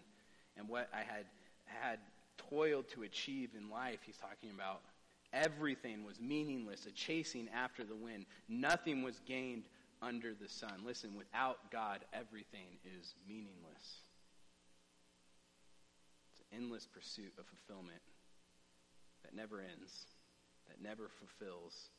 and 0.56 0.70
what 0.70 0.90
I 0.94 1.02
had 1.02 1.26
had 1.66 2.00
toiled 2.38 2.88
to 2.90 3.04
achieve 3.04 3.56
in 3.56 3.70
life 3.70 4.00
he's 4.04 4.18
talking 4.18 4.52
about 4.52 4.84
everything 5.34 6.04
was 6.04 6.22
meaningless 6.22 6.86
a 6.86 6.92
chasing 6.92 7.50
after 7.50 7.84
the 7.84 7.96
wind. 7.96 8.26
Nothing 8.48 9.02
was 9.02 9.20
gained 9.26 9.68
under 10.02 10.34
the 10.34 10.48
sun. 10.48 10.84
Listen 10.86 11.16
without 11.16 11.72
God 11.72 12.06
everything 12.14 12.78
is 12.86 13.16
meaningless 13.28 14.07
endless 16.54 16.88
pursuit 16.88 17.34
of 17.38 17.46
fulfillment 17.46 18.02
that 19.24 19.36
never 19.36 19.60
ends, 19.60 20.08
that 20.68 20.82
never 20.82 21.10
fulfills, 21.10 21.90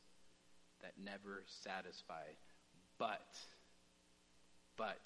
that 0.81 0.93
never 0.97 1.43
satisfies. 1.45 2.39
But, 2.97 3.37
but, 4.77 5.01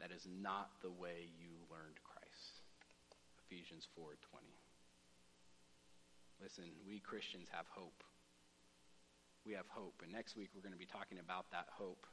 that 0.00 0.10
is 0.10 0.26
not 0.26 0.70
the 0.82 0.90
way 0.90 1.30
you 1.38 1.54
learned 1.70 1.98
Christ. 2.02 2.60
Ephesians 3.46 3.86
4:20. 3.98 4.42
Listen, 6.42 6.64
we 6.86 6.98
Christians 6.98 7.48
have 7.52 7.66
hope. 7.68 8.02
We 9.46 9.52
have 9.52 9.68
hope, 9.68 10.00
and 10.02 10.10
next 10.10 10.36
week 10.36 10.50
we're 10.54 10.62
going 10.62 10.72
to 10.72 10.78
be 10.78 10.86
talking 10.86 11.18
about 11.18 11.50
that 11.52 11.68
hope. 11.70 12.06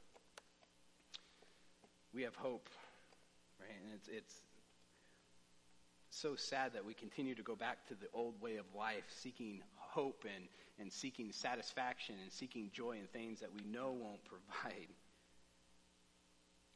We 2.14 2.22
have 2.22 2.36
hope, 2.36 2.68
right? 3.58 3.72
And 3.82 3.92
it's 3.94 4.08
it's 4.08 4.42
so 6.12 6.36
sad 6.36 6.74
that 6.74 6.84
we 6.84 6.92
continue 6.92 7.34
to 7.34 7.42
go 7.42 7.56
back 7.56 7.86
to 7.88 7.94
the 7.94 8.06
old 8.12 8.40
way 8.40 8.56
of 8.56 8.66
life, 8.76 9.04
seeking 9.08 9.62
hope 9.76 10.24
and, 10.36 10.44
and 10.78 10.92
seeking 10.92 11.32
satisfaction 11.32 12.16
and 12.22 12.30
seeking 12.30 12.70
joy 12.72 12.92
in 12.92 13.06
things 13.12 13.40
that 13.40 13.48
we 13.52 13.64
know 13.64 13.92
won't 13.92 14.22
provide. 14.28 14.88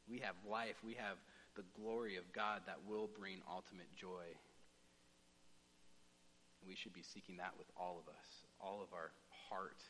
We 0.09 0.19
have 0.19 0.35
life. 0.49 0.75
We 0.83 0.95
have 0.95 1.17
the 1.55 1.63
glory 1.79 2.17
of 2.17 2.23
God 2.33 2.61
that 2.65 2.77
will 2.87 3.09
bring 3.19 3.37
ultimate 3.49 3.93
joy. 3.95 4.25
And 6.61 6.67
we 6.67 6.75
should 6.75 6.93
be 6.93 7.03
seeking 7.03 7.37
that 7.37 7.53
with 7.59 7.67
all 7.77 8.01
of 8.01 8.09
us, 8.09 8.25
all 8.59 8.81
of 8.81 8.91
our 8.93 9.11
heart. 9.49 9.81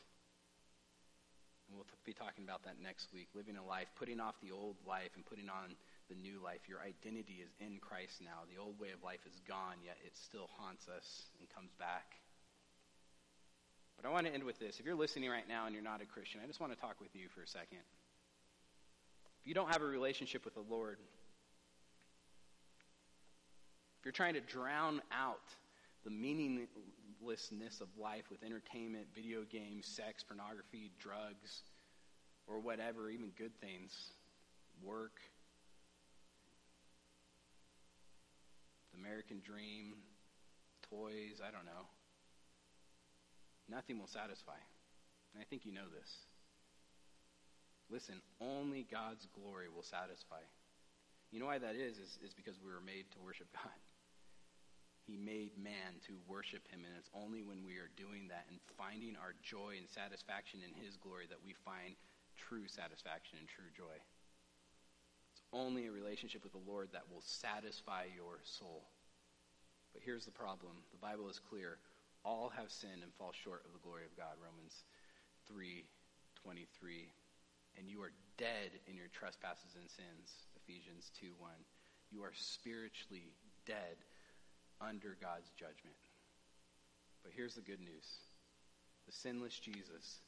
And 1.68 1.76
we'll 1.76 1.86
be 2.04 2.12
talking 2.12 2.44
about 2.44 2.64
that 2.64 2.76
next 2.82 3.14
week. 3.14 3.28
Living 3.34 3.56
a 3.56 3.64
life, 3.64 3.88
putting 3.96 4.20
off 4.20 4.34
the 4.42 4.52
old 4.52 4.76
life 4.86 5.12
and 5.16 5.24
putting 5.24 5.48
on 5.48 5.72
the 6.08 6.16
new 6.16 6.42
life. 6.42 6.68
Your 6.68 6.80
identity 6.80 7.44
is 7.44 7.50
in 7.60 7.78
Christ 7.80 8.20
now. 8.20 8.48
The 8.48 8.60
old 8.60 8.80
way 8.80 8.90
of 8.90 9.02
life 9.02 9.20
is 9.26 9.40
gone, 9.46 9.76
yet 9.84 9.96
it 10.04 10.16
still 10.16 10.48
haunts 10.58 10.88
us 10.88 11.28
and 11.38 11.48
comes 11.54 11.72
back. 11.78 12.16
But 13.96 14.08
I 14.08 14.12
want 14.12 14.26
to 14.26 14.32
end 14.32 14.44
with 14.44 14.58
this. 14.58 14.78
If 14.78 14.86
you're 14.86 14.94
listening 14.94 15.28
right 15.28 15.48
now 15.48 15.66
and 15.66 15.74
you're 15.74 15.82
not 15.82 16.00
a 16.00 16.06
Christian, 16.06 16.40
I 16.42 16.46
just 16.46 16.60
want 16.60 16.72
to 16.72 16.78
talk 16.78 17.00
with 17.00 17.14
you 17.14 17.28
for 17.34 17.42
a 17.42 17.46
second. 17.46 17.82
If 19.40 19.46
you 19.46 19.54
don't 19.54 19.72
have 19.72 19.82
a 19.82 19.86
relationship 19.86 20.44
with 20.44 20.54
the 20.54 20.64
Lord, 20.68 20.98
if 23.98 24.04
you're 24.04 24.12
trying 24.12 24.34
to 24.34 24.40
drown 24.40 25.02
out 25.12 25.42
the 26.04 26.10
meaninglessness 26.10 27.80
of 27.80 27.88
life 28.00 28.24
with 28.30 28.44
entertainment, 28.44 29.06
video 29.14 29.42
games, 29.50 29.86
sex, 29.86 30.22
pornography, 30.22 30.92
drugs, 31.00 31.62
or 32.46 32.60
whatever, 32.60 33.10
even 33.10 33.30
good 33.36 33.52
things, 33.60 33.92
work, 34.82 35.18
American 38.98 39.40
dream, 39.40 39.94
toys, 40.90 41.38
I 41.38 41.50
don't 41.50 41.64
know. 41.64 41.86
Nothing 43.68 43.98
will 43.98 44.10
satisfy. 44.10 44.58
And 45.34 45.40
I 45.40 45.46
think 45.46 45.64
you 45.64 45.72
know 45.72 45.86
this. 45.86 46.10
Listen, 47.90 48.20
only 48.40 48.86
God's 48.90 49.26
glory 49.32 49.68
will 49.68 49.86
satisfy. 49.86 50.44
You 51.30 51.40
know 51.40 51.46
why 51.46 51.60
that 51.60 51.76
is? 51.76 51.96
Is, 52.00 52.18
is 52.24 52.32
because 52.32 52.56
we 52.60 52.72
were 52.72 52.84
made 52.84 53.08
to 53.12 53.20
worship 53.20 53.48
God. 53.52 53.78
He 55.04 55.16
made 55.16 55.56
man 55.56 56.04
to 56.04 56.20
worship 56.28 56.68
him, 56.68 56.84
and 56.84 56.92
it's 57.00 57.08
only 57.16 57.40
when 57.40 57.64
we 57.64 57.80
are 57.80 57.88
doing 57.96 58.28
that 58.28 58.44
and 58.52 58.60
finding 58.76 59.16
our 59.16 59.32
joy 59.40 59.80
and 59.80 59.88
satisfaction 59.88 60.60
in 60.60 60.76
his 60.76 61.00
glory 61.00 61.24
that 61.32 61.40
we 61.40 61.56
find 61.64 61.96
true 62.36 62.68
satisfaction 62.68 63.40
and 63.40 63.48
true 63.48 63.72
joy. 63.72 63.96
Only 65.52 65.86
a 65.86 65.92
relationship 65.92 66.42
with 66.44 66.52
the 66.52 66.70
Lord 66.70 66.88
that 66.92 67.08
will 67.10 67.22
satisfy 67.24 68.04
your 68.14 68.40
soul. 68.44 68.84
But 69.92 70.02
here's 70.04 70.24
the 70.24 70.30
problem. 70.30 70.84
The 70.92 71.00
Bible 71.00 71.28
is 71.28 71.38
clear. 71.38 71.78
All 72.24 72.50
have 72.50 72.70
sinned 72.70 73.02
and 73.02 73.12
fall 73.14 73.32
short 73.32 73.64
of 73.64 73.72
the 73.72 73.80
glory 73.80 74.04
of 74.04 74.16
God. 74.16 74.36
Romans 74.36 74.84
3:23. 75.48 77.12
And 77.76 77.88
you 77.88 78.02
are 78.02 78.12
dead 78.36 78.80
in 78.86 78.96
your 78.96 79.08
trespasses 79.08 79.76
and 79.76 79.88
sins. 79.88 80.48
Ephesians 80.56 81.10
2 81.20 81.32
1. 81.38 81.50
You 82.10 82.22
are 82.24 82.32
spiritually 82.34 83.32
dead 83.64 83.96
under 84.80 85.16
God's 85.20 85.50
judgment. 85.56 85.96
But 87.22 87.32
here's 87.34 87.54
the 87.54 87.62
good 87.62 87.80
news 87.80 88.20
the 89.06 89.12
sinless 89.12 89.58
Jesus, 89.58 90.20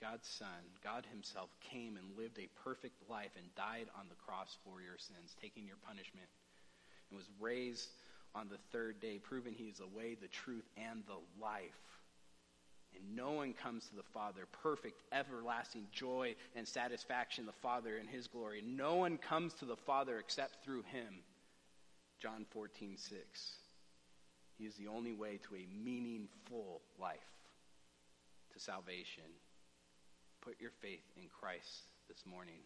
God's 0.00 0.26
Son, 0.26 0.64
God 0.82 1.04
Himself 1.10 1.50
came 1.60 1.96
and 1.96 2.16
lived 2.16 2.38
a 2.38 2.48
perfect 2.64 2.96
life 3.10 3.32
and 3.36 3.54
died 3.54 3.86
on 3.98 4.06
the 4.08 4.14
cross 4.14 4.56
for 4.64 4.80
your 4.80 4.96
sins, 4.96 5.36
taking 5.40 5.66
your 5.66 5.76
punishment, 5.86 6.26
and 7.10 7.18
was 7.18 7.28
raised 7.38 7.90
on 8.34 8.48
the 8.48 8.58
third 8.72 9.00
day, 9.00 9.18
proving 9.18 9.52
He 9.52 9.64
is 9.64 9.76
the 9.76 9.86
way, 9.86 10.16
the 10.20 10.28
truth, 10.28 10.64
and 10.76 11.02
the 11.06 11.20
life. 11.40 11.76
And 12.94 13.14
no 13.14 13.32
one 13.32 13.52
comes 13.52 13.86
to 13.88 13.96
the 13.96 14.02
Father, 14.14 14.48
perfect, 14.62 15.02
everlasting 15.12 15.86
joy 15.92 16.34
and 16.56 16.66
satisfaction, 16.66 17.46
the 17.46 17.52
Father 17.52 17.98
in 17.98 18.06
His 18.06 18.26
glory. 18.26 18.62
No 18.66 18.96
one 18.96 19.18
comes 19.18 19.52
to 19.54 19.64
the 19.64 19.76
Father 19.76 20.18
except 20.18 20.64
through 20.64 20.82
Him. 20.82 21.22
John 22.20 22.46
14, 22.50 22.96
6. 22.96 23.52
He 24.58 24.64
is 24.64 24.74
the 24.76 24.88
only 24.88 25.12
way 25.12 25.38
to 25.48 25.56
a 25.56 25.66
meaningful 25.84 26.80
life, 26.98 27.18
to 28.52 28.60
salvation. 28.60 29.24
Put 30.40 30.56
your 30.60 30.72
faith 30.80 31.04
in 31.20 31.28
Christ 31.28 31.88
this 32.08 32.24
morning. 32.24 32.64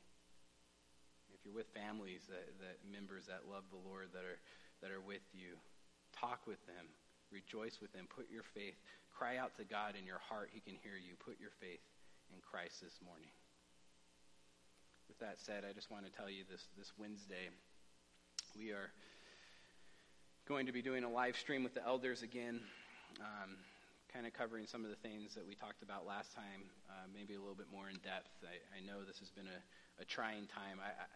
If 1.35 1.43
you're 1.43 1.55
with 1.55 1.67
families 1.75 2.23
that, 2.31 2.47
that 2.63 2.79
members 2.87 3.27
that 3.27 3.51
love 3.51 3.67
the 3.75 3.83
Lord 3.83 4.15
that 4.15 4.23
are 4.23 4.39
that 4.83 4.95
are 4.95 5.03
with 5.03 5.27
you, 5.35 5.59
talk 6.15 6.47
with 6.47 6.63
them, 6.71 6.87
rejoice 7.35 7.83
with 7.83 7.91
them, 7.93 8.07
put 8.07 8.31
your 8.31 8.47
faith, 8.55 8.79
cry 9.11 9.39
out 9.39 9.57
to 9.59 9.65
God 9.65 9.99
in 9.99 10.07
your 10.07 10.23
heart. 10.23 10.51
He 10.55 10.61
can 10.61 10.79
hear 10.87 10.95
you. 10.95 11.19
Put 11.19 11.41
your 11.43 11.51
faith 11.59 11.83
in 12.31 12.39
Christ 12.39 12.79
this 12.79 12.95
morning. 13.03 13.33
With 15.11 15.19
that 15.19 15.43
said, 15.43 15.67
I 15.67 15.73
just 15.75 15.91
want 15.91 16.07
to 16.07 16.13
tell 16.15 16.31
you 16.31 16.47
this 16.47 16.63
this 16.79 16.95
Wednesday 16.95 17.51
we 18.55 18.71
are 18.71 18.95
going 20.47 20.67
to 20.67 20.73
be 20.73 20.83
doing 20.83 21.03
a 21.03 21.11
live 21.11 21.37
stream 21.37 21.65
with 21.65 21.75
the 21.75 21.85
elders 21.85 22.23
again, 22.23 22.61
um, 23.19 23.57
kind 24.15 24.31
of 24.31 24.33
covering 24.33 24.63
some 24.63 24.87
of 24.87 24.95
the 24.95 25.03
things 25.03 25.35
that 25.35 25.43
we 25.43 25.59
talked 25.59 25.83
about 25.83 26.07
last 26.07 26.31
time, 26.31 26.71
uh, 26.87 27.11
maybe 27.11 27.35
a 27.35 27.41
little 27.43 27.59
bit 27.59 27.67
more 27.75 27.91
in 27.91 27.99
depth. 28.07 28.31
I, 28.47 28.63
I 28.71 28.79
know 28.87 29.03
this 29.03 29.19
has 29.19 29.35
been 29.35 29.51
a, 29.51 29.61
a 30.03 30.07
trying 30.07 30.47
time. 30.47 30.79
I, 30.79 30.95
I, 30.95 31.07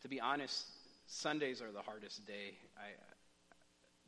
to 0.00 0.08
be 0.08 0.24
honest, 0.24 0.64
Sundays 1.04 1.60
are 1.60 1.68
the 1.68 1.84
hardest 1.84 2.24
day. 2.24 2.56
I 2.80 2.96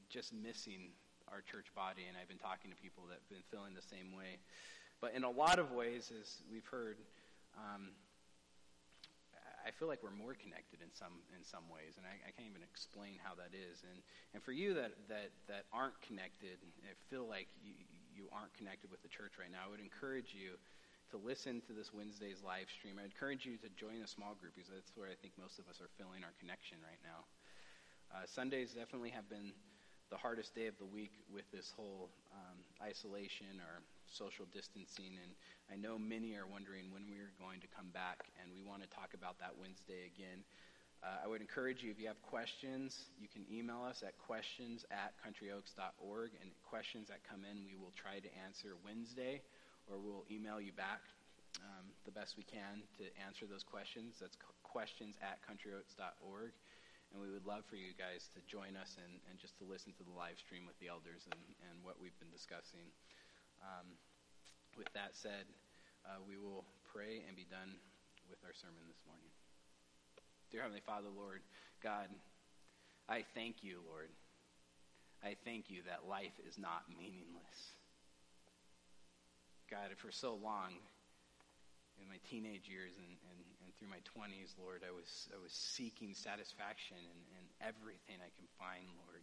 just 0.09 0.33
missing 0.33 0.97
our 1.29 1.45
church 1.45 1.69
body, 1.77 2.09
and 2.09 2.17
I've 2.17 2.33
been 2.33 2.41
talking 2.41 2.73
to 2.73 2.79
people 2.81 3.05
that 3.13 3.21
have 3.21 3.29
been 3.29 3.45
feeling 3.53 3.77
the 3.77 3.85
same 3.85 4.17
way. 4.17 4.41
But 5.05 5.13
in 5.13 5.29
a 5.29 5.31
lot 5.31 5.61
of 5.61 5.77
ways, 5.77 6.09
as 6.09 6.41
we've 6.49 6.65
heard, 6.73 6.97
um, 7.53 7.93
I 9.61 9.77
feel 9.77 9.93
like 9.93 10.01
we're 10.01 10.17
more 10.17 10.33
connected 10.33 10.81
in 10.81 10.89
some 10.97 11.21
in 11.37 11.45
some 11.45 11.69
ways, 11.69 12.01
and 12.01 12.09
I, 12.09 12.17
I, 12.25 12.33
can't 12.33 12.49
even 12.49 12.65
explain 12.65 13.21
how 13.21 13.37
that 13.37 13.53
is. 13.53 13.85
And 13.85 14.01
and 14.33 14.41
for 14.41 14.57
you 14.57 14.73
that 14.81 14.97
that 15.13 15.29
that 15.53 15.69
aren't 15.77 16.01
connected, 16.01 16.57
I 16.89 16.97
feel 17.13 17.29
like 17.29 17.53
you 17.61 17.77
you 18.19 18.27
aren't 18.35 18.51
connected 18.59 18.91
with 18.91 18.99
the 19.07 19.09
church 19.09 19.39
right 19.39 19.49
now. 19.49 19.63
I 19.63 19.71
would 19.71 19.79
encourage 19.79 20.35
you 20.35 20.59
to 21.15 21.17
listen 21.17 21.63
to 21.71 21.73
this 21.73 21.95
Wednesday's 21.95 22.43
live 22.43 22.67
stream. 22.67 22.99
I 22.99 23.07
encourage 23.07 23.47
you 23.47 23.57
to 23.63 23.71
join 23.79 24.03
a 24.03 24.11
small 24.11 24.35
group 24.35 24.59
because 24.59 24.75
that's 24.75 24.91
where 24.99 25.07
I 25.07 25.15
think 25.15 25.39
most 25.39 25.63
of 25.63 25.71
us 25.71 25.79
are 25.79 25.89
feeling 25.95 26.27
our 26.27 26.35
connection 26.43 26.83
right 26.83 27.01
now. 27.07 27.25
Uh, 28.11 28.27
Sundays 28.27 28.75
definitely 28.75 29.15
have 29.15 29.31
been 29.31 29.55
the 30.11 30.19
hardest 30.19 30.57
day 30.57 30.67
of 30.67 30.77
the 30.81 30.89
week 30.89 31.13
with 31.31 31.45
this 31.53 31.73
whole 31.73 32.09
um, 32.33 32.59
isolation 32.81 33.61
or 33.61 33.85
social 34.09 34.49
distancing. 34.53 35.21
And 35.21 35.33
I 35.69 35.77
know 35.77 36.01
many 36.01 36.35
are 36.35 36.49
wondering 36.49 36.89
when 36.91 37.05
we 37.09 37.21
are 37.21 37.33
going 37.37 37.61
to 37.61 37.69
come 37.69 37.93
back, 37.93 38.29
and 38.41 38.49
we 38.53 38.65
want 38.65 38.83
to 38.83 38.89
talk 38.89 39.13
about 39.13 39.39
that 39.41 39.53
Wednesday 39.57 40.09
again. 40.09 40.45
Uh, 40.99 41.23
I 41.23 41.27
would 41.31 41.41
encourage 41.41 41.79
you, 41.83 41.95
if 41.95 41.99
you 42.03 42.11
have 42.11 42.19
questions, 42.27 43.07
you 43.23 43.31
can 43.31 43.47
email 43.47 43.87
us 43.87 44.03
at 44.03 44.19
questions 44.19 44.83
at 44.91 45.15
countryoaks.org. 45.23 46.31
And 46.43 46.51
questions 46.67 47.07
that 47.07 47.23
come 47.23 47.47
in, 47.47 47.63
we 47.63 47.79
will 47.79 47.95
try 47.95 48.19
to 48.19 48.31
answer 48.43 48.75
Wednesday, 48.83 49.43
or 49.87 50.03
we'll 50.03 50.27
email 50.27 50.59
you 50.59 50.75
back 50.75 51.07
um, 51.63 51.87
the 52.03 52.11
best 52.11 52.35
we 52.35 52.43
can 52.43 52.83
to 52.99 53.07
answer 53.23 53.47
those 53.47 53.63
questions. 53.63 54.19
That's 54.19 54.35
questions 54.67 55.15
at 55.23 55.39
countryoaks.org. 55.47 56.51
And 57.15 57.17
we 57.23 57.31
would 57.31 57.47
love 57.47 57.65
for 57.71 57.79
you 57.79 57.95
guys 57.95 58.29
to 58.35 58.43
join 58.51 58.75
us 58.75 58.99
and, 58.99 59.23
and 59.31 59.39
just 59.39 59.57
to 59.63 59.65
listen 59.65 59.95
to 59.97 60.05
the 60.05 60.13
live 60.13 60.37
stream 60.37 60.67
with 60.67 60.77
the 60.83 60.91
elders 60.91 61.25
and, 61.31 61.41
and 61.71 61.81
what 61.87 61.97
we've 62.03 62.19
been 62.19 62.35
discussing. 62.35 62.85
Um, 63.63 63.97
with 64.77 64.91
that 64.93 65.15
said, 65.15 65.47
uh, 66.05 66.21
we 66.27 66.37
will 66.37 66.67
pray 66.91 67.23
and 67.25 67.33
be 67.39 67.47
done 67.47 67.79
with 68.29 68.43
our 68.45 68.53
sermon 68.53 68.83
this 68.91 69.01
morning. 69.07 69.38
Dear 70.51 70.63
Heavenly 70.65 70.81
Father, 70.81 71.13
Lord, 71.13 71.45
God, 71.85 72.09
I 73.05 73.21
thank 73.37 73.61
you, 73.61 73.85
Lord. 73.85 74.09
I 75.21 75.37
thank 75.45 75.69
you 75.69 75.85
that 75.85 76.09
life 76.09 76.33
is 76.49 76.57
not 76.57 76.89
meaningless. 76.89 77.77
God, 79.69 79.93
for 80.01 80.09
so 80.09 80.41
long, 80.41 80.73
in 82.01 82.09
my 82.09 82.17
teenage 82.25 82.65
years 82.65 82.97
and, 82.97 83.13
and, 83.29 83.41
and 83.61 83.69
through 83.77 83.93
my 83.93 84.01
20s, 84.09 84.57
Lord, 84.57 84.81
I 84.89 84.93
was, 84.95 85.29
I 85.29 85.37
was 85.37 85.53
seeking 85.53 86.17
satisfaction 86.17 86.97
in, 86.97 87.19
in 87.37 87.45
everything 87.61 88.17
I 88.25 88.33
can 88.33 88.49
find, 88.57 88.89
Lord. 89.05 89.21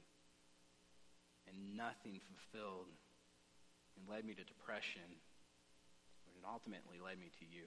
And 1.50 1.74
nothing 1.74 2.22
fulfilled 2.22 2.94
and 3.98 4.06
led 4.06 4.30
me 4.30 4.38
to 4.38 4.46
depression, 4.46 5.10
Lord, 6.30 6.38
and 6.38 6.46
ultimately 6.46 7.02
led 7.02 7.18
me 7.18 7.34
to 7.42 7.46
you. 7.50 7.66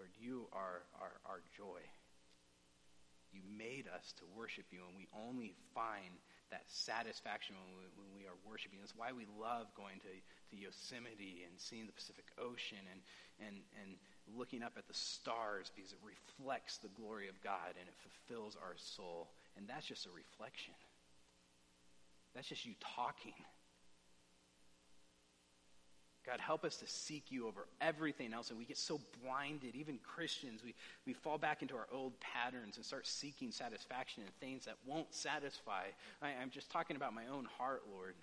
Lord, 0.00 0.16
you 0.16 0.48
are 0.56 0.88
our, 0.96 1.12
our 1.28 1.40
joy. 1.52 1.84
You 3.36 3.44
made 3.44 3.84
us 3.84 4.16
to 4.16 4.24
worship 4.32 4.64
you, 4.72 4.80
and 4.88 4.96
we 4.96 5.04
only 5.12 5.52
find 5.76 6.16
that 6.48 6.64
satisfaction 6.72 7.52
when 7.60 7.68
we, 7.76 7.84
when 8.00 8.08
we 8.16 8.24
are 8.24 8.34
worshiping. 8.48 8.80
That's 8.80 8.96
why 8.96 9.12
we 9.12 9.28
love 9.36 9.68
going 9.76 10.00
to, 10.08 10.12
to 10.16 10.54
Yosemite 10.56 11.44
and 11.44 11.52
seeing 11.60 11.84
the 11.84 11.92
Pacific 11.92 12.32
Ocean 12.40 12.80
and, 12.88 13.04
and, 13.44 13.60
and 13.76 14.00
looking 14.32 14.64
up 14.64 14.80
at 14.80 14.88
the 14.88 14.96
stars 14.96 15.68
because 15.68 15.92
it 15.92 16.00
reflects 16.00 16.80
the 16.80 16.88
glory 16.96 17.28
of 17.28 17.36
God 17.44 17.76
and 17.76 17.84
it 17.84 17.94
fulfills 18.00 18.56
our 18.56 18.80
soul. 18.80 19.28
And 19.60 19.68
that's 19.68 19.84
just 19.84 20.08
a 20.08 20.12
reflection. 20.16 20.72
That's 22.32 22.48
just 22.48 22.64
you 22.64 22.72
talking. 22.80 23.36
God, 26.26 26.38
help 26.38 26.64
us 26.64 26.76
to 26.76 26.86
seek 26.86 27.30
you 27.30 27.48
over 27.48 27.66
everything 27.80 28.34
else. 28.34 28.50
And 28.50 28.58
we 28.58 28.66
get 28.66 28.76
so 28.76 29.00
blinded, 29.22 29.74
even 29.74 29.98
Christians, 30.02 30.62
we, 30.62 30.74
we 31.06 31.14
fall 31.14 31.38
back 31.38 31.62
into 31.62 31.74
our 31.74 31.86
old 31.92 32.12
patterns 32.20 32.76
and 32.76 32.84
start 32.84 33.06
seeking 33.06 33.50
satisfaction 33.50 34.22
in 34.24 34.28
things 34.38 34.66
that 34.66 34.76
won't 34.86 35.12
satisfy. 35.14 35.84
I, 36.20 36.28
I'm 36.40 36.50
just 36.50 36.70
talking 36.70 36.96
about 36.96 37.14
my 37.14 37.26
own 37.32 37.46
heart, 37.56 37.82
Lord. 37.90 38.14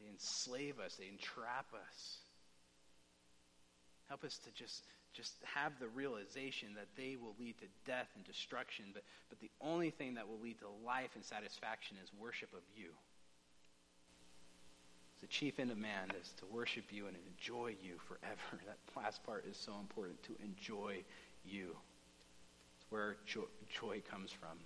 They 0.00 0.10
enslave 0.10 0.80
us, 0.80 0.96
they 0.96 1.06
entrap 1.06 1.66
us. 1.72 2.18
Help 4.08 4.24
us 4.24 4.38
to 4.38 4.50
just, 4.52 4.84
just 5.12 5.34
have 5.54 5.78
the 5.78 5.88
realization 5.88 6.74
that 6.74 6.88
they 6.96 7.16
will 7.16 7.34
lead 7.38 7.58
to 7.58 7.66
death 7.86 8.08
and 8.16 8.24
destruction, 8.24 8.86
but, 8.92 9.04
but 9.28 9.38
the 9.40 9.50
only 9.60 9.90
thing 9.90 10.14
that 10.14 10.28
will 10.28 10.40
lead 10.40 10.58
to 10.58 10.66
life 10.84 11.10
and 11.14 11.24
satisfaction 11.24 11.96
is 12.02 12.10
worship 12.20 12.52
of 12.52 12.62
you. 12.76 12.90
The 15.24 15.32
chief 15.32 15.58
end 15.58 15.70
of 15.70 15.78
man 15.78 16.12
is 16.20 16.36
to 16.36 16.44
worship 16.52 16.84
you 16.92 17.06
and 17.06 17.16
enjoy 17.32 17.72
you 17.80 17.96
forever. 18.04 18.60
That 18.68 18.76
last 18.92 19.24
part 19.24 19.46
is 19.48 19.56
so 19.56 19.72
important 19.80 20.22
to 20.24 20.36
enjoy 20.44 21.00
you. 21.48 21.72
It's 22.76 22.84
where 22.90 23.16
joy, 23.24 24.02
comes 24.04 24.32
from. 24.32 24.60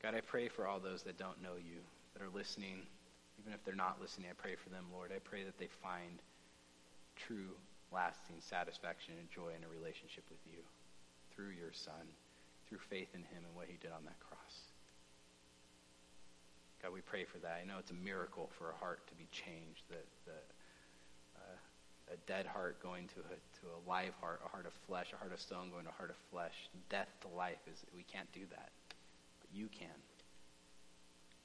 God, 0.00 0.14
I 0.14 0.22
pray 0.22 0.48
for 0.48 0.66
all 0.66 0.80
those 0.80 1.02
that 1.02 1.18
don't 1.18 1.42
know 1.42 1.60
you, 1.60 1.84
that 2.14 2.24
are 2.24 2.32
listening. 2.32 2.80
Even 3.38 3.52
if 3.52 3.62
they're 3.62 3.76
not 3.76 4.00
listening, 4.00 4.28
I 4.30 4.40
pray 4.40 4.56
for 4.56 4.70
them, 4.70 4.86
Lord. 4.90 5.12
I 5.14 5.20
pray 5.20 5.44
that 5.44 5.58
they 5.58 5.68
find 5.84 6.24
true, 7.14 7.52
lasting 7.92 8.40
satisfaction 8.40 9.20
and 9.20 9.28
joy 9.28 9.52
in 9.52 9.68
a 9.68 9.68
relationship 9.68 10.24
with 10.32 10.40
you 10.48 10.64
through 11.36 11.52
your 11.52 11.76
Son, 11.76 12.08
through 12.70 12.80
faith 12.88 13.12
in 13.12 13.20
him 13.20 13.44
and 13.44 13.54
what 13.54 13.68
he 13.68 13.76
did 13.76 13.92
on 13.92 14.08
that 14.08 14.16
cross. 14.18 14.61
God, 16.82 16.92
we 16.92 17.00
pray 17.00 17.24
for 17.24 17.38
that. 17.38 17.60
I 17.62 17.66
know 17.66 17.78
it's 17.78 17.92
a 17.92 18.02
miracle 18.04 18.50
for 18.58 18.70
a 18.70 18.74
heart 18.74 19.06
to 19.06 19.14
be 19.14 19.28
changed, 19.30 19.84
that, 19.88 20.06
uh, 21.36 22.12
a 22.12 22.16
dead 22.26 22.44
heart 22.44 22.82
going 22.82 23.06
to 23.08 23.20
a, 23.20 23.36
to 23.60 23.66
a 23.70 23.80
live 23.88 24.14
heart, 24.20 24.40
a 24.44 24.48
heart 24.48 24.66
of 24.66 24.72
flesh, 24.86 25.12
a 25.14 25.16
heart 25.16 25.32
of 25.32 25.40
stone 25.40 25.70
going 25.70 25.84
to 25.84 25.90
a 25.90 25.94
heart 25.94 26.10
of 26.10 26.16
flesh. 26.30 26.68
Death 26.90 27.08
to 27.20 27.28
life 27.28 27.60
is 27.72 27.78
we 27.94 28.02
can't 28.02 28.30
do 28.32 28.42
that, 28.50 28.70
but 29.40 29.48
you 29.54 29.68
can. 29.68 29.94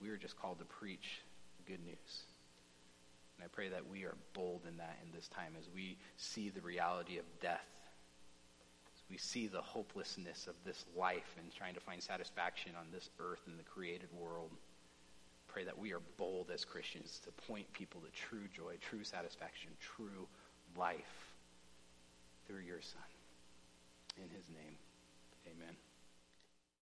We 0.01 0.09
are 0.09 0.17
just 0.17 0.39
called 0.39 0.59
to 0.59 0.65
preach 0.65 1.21
the 1.57 1.71
good 1.71 1.85
news. 1.85 2.23
And 3.37 3.45
I 3.45 3.47
pray 3.47 3.69
that 3.69 3.87
we 3.87 4.03
are 4.03 4.15
bold 4.33 4.61
in 4.67 4.77
that 4.77 4.97
in 5.05 5.11
this 5.13 5.27
time 5.27 5.53
as 5.59 5.69
we 5.73 5.97
see 6.17 6.49
the 6.49 6.61
reality 6.61 7.19
of 7.19 7.25
death. 7.39 7.69
As 8.95 9.03
we 9.09 9.17
see 9.17 9.47
the 9.47 9.61
hopelessness 9.61 10.47
of 10.47 10.55
this 10.65 10.85
life 10.97 11.35
and 11.37 11.53
trying 11.53 11.75
to 11.75 11.79
find 11.79 12.01
satisfaction 12.01 12.71
on 12.77 12.87
this 12.91 13.09
earth 13.19 13.41
and 13.45 13.59
the 13.59 13.63
created 13.63 14.09
world 14.19 14.49
pray 15.57 15.63
that 15.63 15.79
we 15.79 15.91
are 15.91 16.01
bold 16.17 16.51
as 16.53 16.63
Christians 16.63 17.19
to 17.25 17.31
point 17.47 17.65
people 17.73 17.99
to 18.01 18.11
true 18.11 18.47
joy, 18.55 18.75
true 18.79 19.03
satisfaction, 19.03 19.71
true 19.79 20.27
life 20.77 21.33
through 22.45 22.59
your 22.59 22.79
Son. 22.79 23.01
In 24.17 24.29
his 24.29 24.47
name, 24.49 24.75
amen. 25.47 25.75